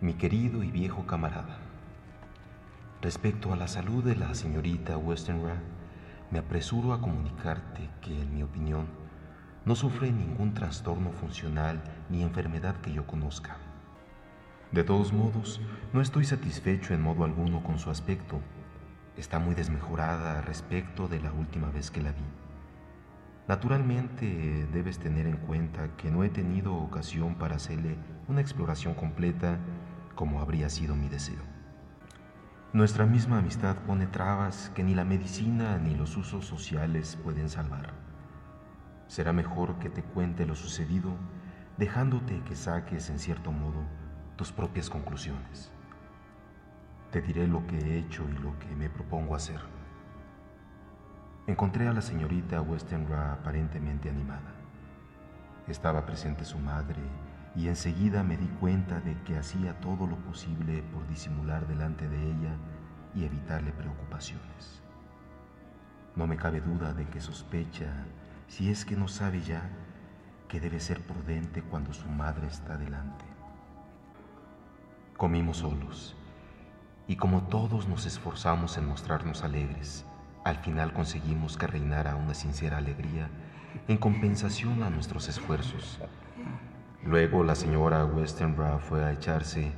Mi 0.00 0.14
querido 0.14 0.64
y 0.64 0.72
viejo 0.72 1.06
camarada. 1.06 1.58
Respecto 3.00 3.52
a 3.52 3.56
la 3.56 3.68
salud 3.68 4.02
de 4.02 4.16
la 4.16 4.34
señorita 4.34 4.98
Westenra, 4.98 5.62
me 6.32 6.40
apresuro 6.40 6.92
a 6.92 7.00
comunicarte 7.00 7.88
que, 8.00 8.20
en 8.20 8.34
mi 8.34 8.42
opinión, 8.42 8.88
no 9.64 9.76
sufre 9.76 10.10
ningún 10.10 10.54
trastorno 10.54 11.12
funcional 11.12 11.80
ni 12.10 12.24
enfermedad 12.24 12.74
que 12.80 12.92
yo 12.92 13.06
conozca. 13.06 13.58
De 14.72 14.82
todos 14.82 15.12
modos, 15.12 15.60
no 15.92 16.00
estoy 16.00 16.24
satisfecho 16.24 16.94
en 16.94 17.00
modo 17.00 17.22
alguno 17.22 17.62
con 17.62 17.78
su 17.78 17.90
aspecto 17.90 18.40
está 19.16 19.38
muy 19.38 19.54
desmejorada 19.54 20.40
respecto 20.42 21.06
de 21.06 21.20
la 21.20 21.32
última 21.32 21.70
vez 21.70 21.92
que 21.92 22.02
la 22.02 22.10
vi. 22.10 22.47
Naturalmente 23.48 24.68
debes 24.74 24.98
tener 24.98 25.26
en 25.26 25.38
cuenta 25.38 25.96
que 25.96 26.10
no 26.10 26.22
he 26.22 26.28
tenido 26.28 26.74
ocasión 26.74 27.34
para 27.34 27.56
hacerle 27.56 27.96
una 28.28 28.42
exploración 28.42 28.92
completa 28.92 29.58
como 30.14 30.42
habría 30.42 30.68
sido 30.68 30.94
mi 30.94 31.08
deseo. 31.08 31.40
Nuestra 32.74 33.06
misma 33.06 33.38
amistad 33.38 33.76
pone 33.86 34.06
trabas 34.06 34.70
que 34.74 34.84
ni 34.84 34.94
la 34.94 35.06
medicina 35.06 35.78
ni 35.78 35.94
los 35.94 36.14
usos 36.18 36.44
sociales 36.44 37.18
pueden 37.24 37.48
salvar. 37.48 37.94
Será 39.06 39.32
mejor 39.32 39.78
que 39.78 39.88
te 39.88 40.02
cuente 40.02 40.44
lo 40.44 40.54
sucedido 40.54 41.16
dejándote 41.78 42.42
que 42.42 42.54
saques 42.54 43.08
en 43.08 43.18
cierto 43.18 43.50
modo 43.50 43.82
tus 44.36 44.52
propias 44.52 44.90
conclusiones. 44.90 45.72
Te 47.10 47.22
diré 47.22 47.46
lo 47.46 47.66
que 47.66 47.78
he 47.78 47.98
hecho 47.98 48.28
y 48.28 48.42
lo 48.42 48.58
que 48.58 48.76
me 48.76 48.90
propongo 48.90 49.34
hacer. 49.34 49.77
Encontré 51.48 51.88
a 51.88 51.94
la 51.94 52.02
señorita 52.02 52.60
Westenra 52.60 53.32
aparentemente 53.32 54.10
animada. 54.10 54.52
Estaba 55.66 56.04
presente 56.04 56.44
su 56.44 56.58
madre 56.58 57.00
y 57.56 57.68
enseguida 57.68 58.22
me 58.22 58.36
di 58.36 58.48
cuenta 58.60 59.00
de 59.00 59.16
que 59.22 59.38
hacía 59.38 59.80
todo 59.80 60.06
lo 60.06 60.16
posible 60.16 60.82
por 60.92 61.08
disimular 61.08 61.66
delante 61.66 62.06
de 62.06 62.22
ella 62.22 62.54
y 63.14 63.24
evitarle 63.24 63.72
preocupaciones. 63.72 64.82
No 66.16 66.26
me 66.26 66.36
cabe 66.36 66.60
duda 66.60 66.92
de 66.92 67.06
que 67.06 67.22
sospecha 67.22 68.04
si 68.46 68.70
es 68.70 68.84
que 68.84 68.96
no 68.96 69.08
sabe 69.08 69.40
ya 69.40 69.62
que 70.48 70.60
debe 70.60 70.80
ser 70.80 71.00
prudente 71.00 71.62
cuando 71.62 71.94
su 71.94 72.10
madre 72.10 72.46
está 72.46 72.76
delante. 72.76 73.24
Comimos 75.16 75.56
solos, 75.56 76.14
y 77.06 77.16
como 77.16 77.44
todos 77.44 77.88
nos 77.88 78.04
esforzamos 78.04 78.76
en 78.76 78.86
mostrarnos 78.86 79.42
alegres, 79.42 80.04
al 80.44 80.56
final 80.58 80.92
conseguimos 80.92 81.56
que 81.56 81.66
reinara 81.66 82.16
una 82.16 82.34
sincera 82.34 82.78
alegría 82.78 83.28
en 83.86 83.98
compensación 83.98 84.82
a 84.82 84.90
nuestros 84.90 85.28
esfuerzos. 85.28 85.98
Luego 87.04 87.44
la 87.44 87.54
señora 87.54 88.04
Westernbrough 88.04 88.80
fue 88.80 89.04
a 89.04 89.12
echarse 89.12 89.72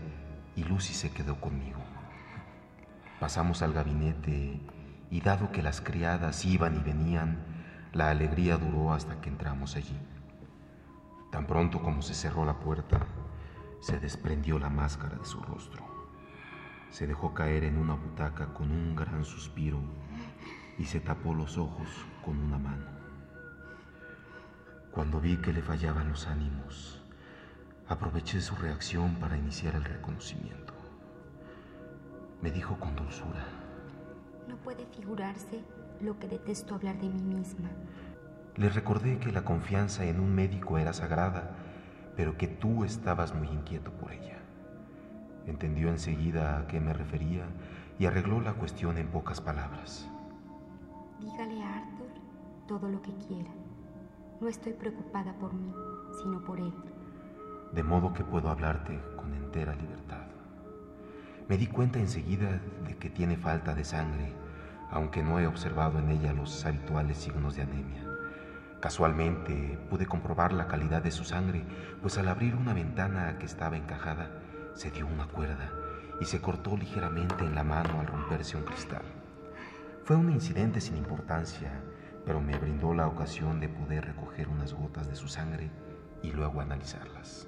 y 0.56 0.64
Lucy 0.64 0.94
se 0.94 1.10
quedó 1.10 1.40
conmigo. 1.40 1.80
Pasamos 3.18 3.62
al 3.62 3.72
gabinete 3.72 4.60
y 5.10 5.20
dado 5.20 5.52
que 5.52 5.62
las 5.62 5.80
criadas 5.80 6.44
iban 6.44 6.76
y 6.76 6.80
venían, 6.80 7.38
la 7.92 8.10
alegría 8.10 8.56
duró 8.56 8.92
hasta 8.92 9.20
que 9.20 9.28
entramos 9.28 9.76
allí. 9.76 9.98
Tan 11.30 11.46
pronto 11.46 11.80
como 11.80 12.02
se 12.02 12.14
cerró 12.14 12.44
la 12.44 12.58
puerta, 12.58 13.00
se 13.80 13.98
desprendió 13.98 14.58
la 14.58 14.70
máscara 14.70 15.16
de 15.16 15.24
su 15.24 15.40
rostro. 15.40 15.84
Se 16.90 17.06
dejó 17.06 17.34
caer 17.34 17.64
en 17.64 17.78
una 17.78 17.94
butaca 17.94 18.52
con 18.52 18.70
un 18.70 18.96
gran 18.96 19.24
suspiro 19.24 19.78
y 20.80 20.86
se 20.86 20.98
tapó 20.98 21.34
los 21.34 21.58
ojos 21.58 21.88
con 22.24 22.38
una 22.38 22.56
mano. 22.56 22.86
Cuando 24.90 25.20
vi 25.20 25.36
que 25.36 25.52
le 25.52 25.60
fallaban 25.60 26.08
los 26.08 26.26
ánimos, 26.26 27.02
aproveché 27.86 28.40
su 28.40 28.56
reacción 28.56 29.16
para 29.16 29.36
iniciar 29.36 29.74
el 29.74 29.84
reconocimiento. 29.84 30.72
Me 32.40 32.50
dijo 32.50 32.78
con 32.80 32.96
dulzura. 32.96 33.44
No 34.48 34.56
puede 34.56 34.86
figurarse 34.86 35.62
lo 36.00 36.18
que 36.18 36.28
detesto 36.28 36.76
hablar 36.76 36.98
de 36.98 37.10
mí 37.10 37.20
misma. 37.20 37.68
Le 38.56 38.70
recordé 38.70 39.18
que 39.18 39.32
la 39.32 39.44
confianza 39.44 40.06
en 40.06 40.18
un 40.18 40.34
médico 40.34 40.78
era 40.78 40.94
sagrada, 40.94 41.50
pero 42.16 42.38
que 42.38 42.48
tú 42.48 42.84
estabas 42.84 43.34
muy 43.34 43.48
inquieto 43.48 43.92
por 43.92 44.12
ella. 44.12 44.38
Entendió 45.46 45.90
enseguida 45.90 46.58
a 46.58 46.66
qué 46.66 46.80
me 46.80 46.94
refería 46.94 47.44
y 47.98 48.06
arregló 48.06 48.40
la 48.40 48.54
cuestión 48.54 48.96
en 48.96 49.08
pocas 49.08 49.42
palabras. 49.42 50.10
Dígale 51.20 51.62
a 51.62 51.76
Arthur 51.76 52.08
todo 52.66 52.88
lo 52.88 53.02
que 53.02 53.12
quiera. 53.28 53.50
No 54.40 54.48
estoy 54.48 54.72
preocupada 54.72 55.34
por 55.34 55.52
mí, 55.52 55.70
sino 56.22 56.42
por 56.42 56.58
él. 56.58 56.72
De 57.72 57.82
modo 57.82 58.14
que 58.14 58.24
puedo 58.24 58.48
hablarte 58.48 58.98
con 59.16 59.34
entera 59.34 59.74
libertad. 59.74 60.24
Me 61.46 61.58
di 61.58 61.66
cuenta 61.66 61.98
enseguida 61.98 62.60
de 62.86 62.96
que 62.96 63.10
tiene 63.10 63.36
falta 63.36 63.74
de 63.74 63.84
sangre, 63.84 64.32
aunque 64.90 65.22
no 65.22 65.38
he 65.38 65.46
observado 65.46 65.98
en 65.98 66.08
ella 66.08 66.32
los 66.32 66.64
habituales 66.64 67.18
signos 67.18 67.54
de 67.54 67.62
anemia. 67.62 68.02
Casualmente 68.80 69.78
pude 69.90 70.06
comprobar 70.06 70.54
la 70.54 70.68
calidad 70.68 71.02
de 71.02 71.10
su 71.10 71.24
sangre, 71.24 71.64
pues 72.00 72.16
al 72.16 72.28
abrir 72.28 72.56
una 72.56 72.72
ventana 72.72 73.36
que 73.38 73.44
estaba 73.44 73.76
encajada, 73.76 74.30
se 74.74 74.90
dio 74.90 75.06
una 75.06 75.26
cuerda 75.26 75.70
y 76.18 76.24
se 76.24 76.40
cortó 76.40 76.78
ligeramente 76.78 77.44
en 77.44 77.54
la 77.54 77.64
mano 77.64 78.00
al 78.00 78.06
romperse 78.06 78.56
un 78.56 78.64
cristal. 78.64 79.02
Fue 80.10 80.16
un 80.16 80.32
incidente 80.32 80.80
sin 80.80 80.96
importancia, 80.96 81.70
pero 82.26 82.40
me 82.40 82.58
brindó 82.58 82.92
la 82.94 83.06
ocasión 83.06 83.60
de 83.60 83.68
poder 83.68 84.06
recoger 84.06 84.48
unas 84.48 84.74
gotas 84.74 85.08
de 85.08 85.14
su 85.14 85.28
sangre 85.28 85.70
y 86.20 86.32
luego 86.32 86.60
analizarlas. 86.60 87.46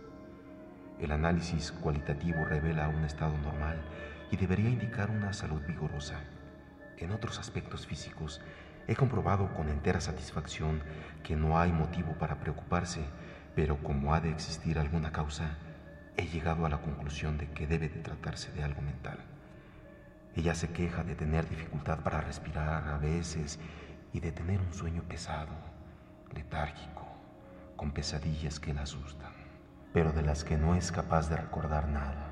El 1.00 1.10
análisis 1.10 1.72
cualitativo 1.72 2.44
revela 2.44 2.88
un 2.88 3.02
estado 3.02 3.36
normal 3.38 3.82
y 4.30 4.36
debería 4.36 4.70
indicar 4.70 5.10
una 5.10 5.32
salud 5.32 5.60
vigorosa. 5.66 6.20
En 6.98 7.10
otros 7.10 7.40
aspectos 7.40 7.84
físicos, 7.84 8.40
he 8.86 8.94
comprobado 8.94 9.52
con 9.54 9.68
entera 9.68 10.00
satisfacción 10.00 10.82
que 11.24 11.34
no 11.34 11.58
hay 11.58 11.72
motivo 11.72 12.12
para 12.12 12.38
preocuparse, 12.38 13.00
pero 13.56 13.76
como 13.78 14.14
ha 14.14 14.20
de 14.20 14.30
existir 14.30 14.78
alguna 14.78 15.10
causa, 15.10 15.56
he 16.16 16.28
llegado 16.28 16.64
a 16.64 16.68
la 16.68 16.80
conclusión 16.80 17.38
de 17.38 17.48
que 17.48 17.66
debe 17.66 17.88
de 17.88 17.98
tratarse 17.98 18.52
de 18.52 18.62
algo 18.62 18.82
mental. 18.82 19.31
Ella 20.34 20.54
se 20.54 20.68
queja 20.68 21.04
de 21.04 21.14
tener 21.14 21.48
dificultad 21.48 21.98
para 22.00 22.22
respirar 22.22 22.88
a 22.88 22.96
veces 22.96 23.58
y 24.12 24.20
de 24.20 24.32
tener 24.32 24.60
un 24.60 24.72
sueño 24.72 25.02
pesado, 25.02 25.52
letárgico, 26.34 27.06
con 27.76 27.92
pesadillas 27.92 28.58
que 28.58 28.72
la 28.72 28.82
asustan, 28.82 29.32
pero 29.92 30.12
de 30.12 30.22
las 30.22 30.44
que 30.44 30.56
no 30.56 30.74
es 30.74 30.90
capaz 30.90 31.28
de 31.28 31.36
recordar 31.36 31.88
nada. 31.88 32.31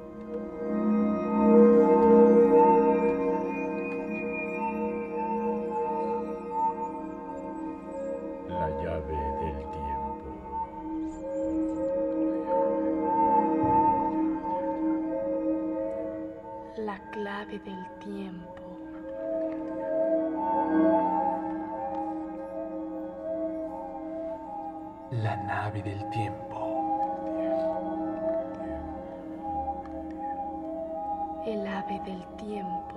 Nave 25.45 25.81
del 25.81 26.09
tiempo. 26.09 26.51
El 31.45 31.67
ave 31.67 31.99
del 32.05 32.23
tiempo. 32.37 32.95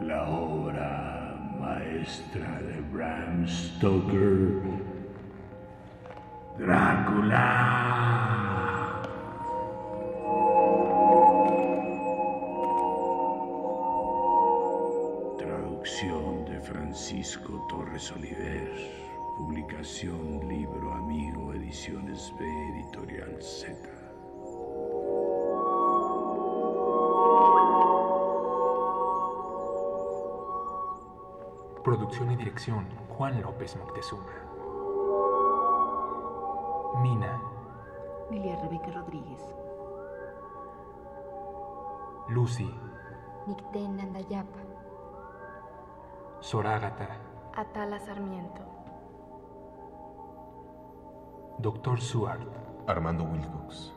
La 0.00 0.28
obra 0.28 1.36
maestra 1.60 2.60
de 2.60 2.80
Bram 2.92 3.46
Stoker, 3.46 4.62
Drácula. 6.58 7.71
Torres 17.72 18.12
Oliver. 18.12 18.70
Publicación 19.38 20.46
Libro 20.46 20.92
Amigo 20.92 21.54
Ediciones 21.54 22.30
B 22.38 22.44
Editorial 22.44 23.42
Z. 23.42 23.74
Producción 31.82 32.32
y 32.32 32.36
dirección 32.36 32.86
Juan 33.08 33.40
López 33.40 33.74
Moctezuma. 33.76 34.34
Mina, 37.00 37.40
Lilia 38.30 38.56
Rebeca 38.56 38.90
Rodríguez. 38.90 39.40
Lucy, 42.28 42.70
Nicten 43.46 43.96
Nandayapa. 43.96 44.60
Sorágata, 46.40 47.21
Atala 47.54 48.00
Sarmiento. 48.00 48.62
Doctor 51.58 52.00
Seward, 52.00 52.48
Armando 52.86 53.24
Wilcox. 53.24 53.92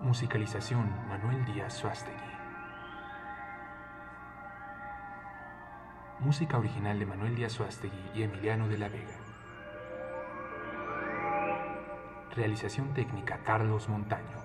musicalización 0.00 0.90
Manuel 1.08 1.44
Díaz 1.46 1.74
Suástegui. 1.74 2.14
Música 6.20 6.58
original 6.58 6.98
de 6.98 7.06
Manuel 7.06 7.34
Díaz 7.34 7.52
Suástegui 7.52 8.10
y 8.14 8.22
Emiliano 8.22 8.68
de 8.68 8.78
la 8.78 8.88
Vega. 8.88 9.18
Realización 12.36 12.94
técnica 12.94 13.40
Carlos 13.44 13.88
Montaño. 13.88 14.43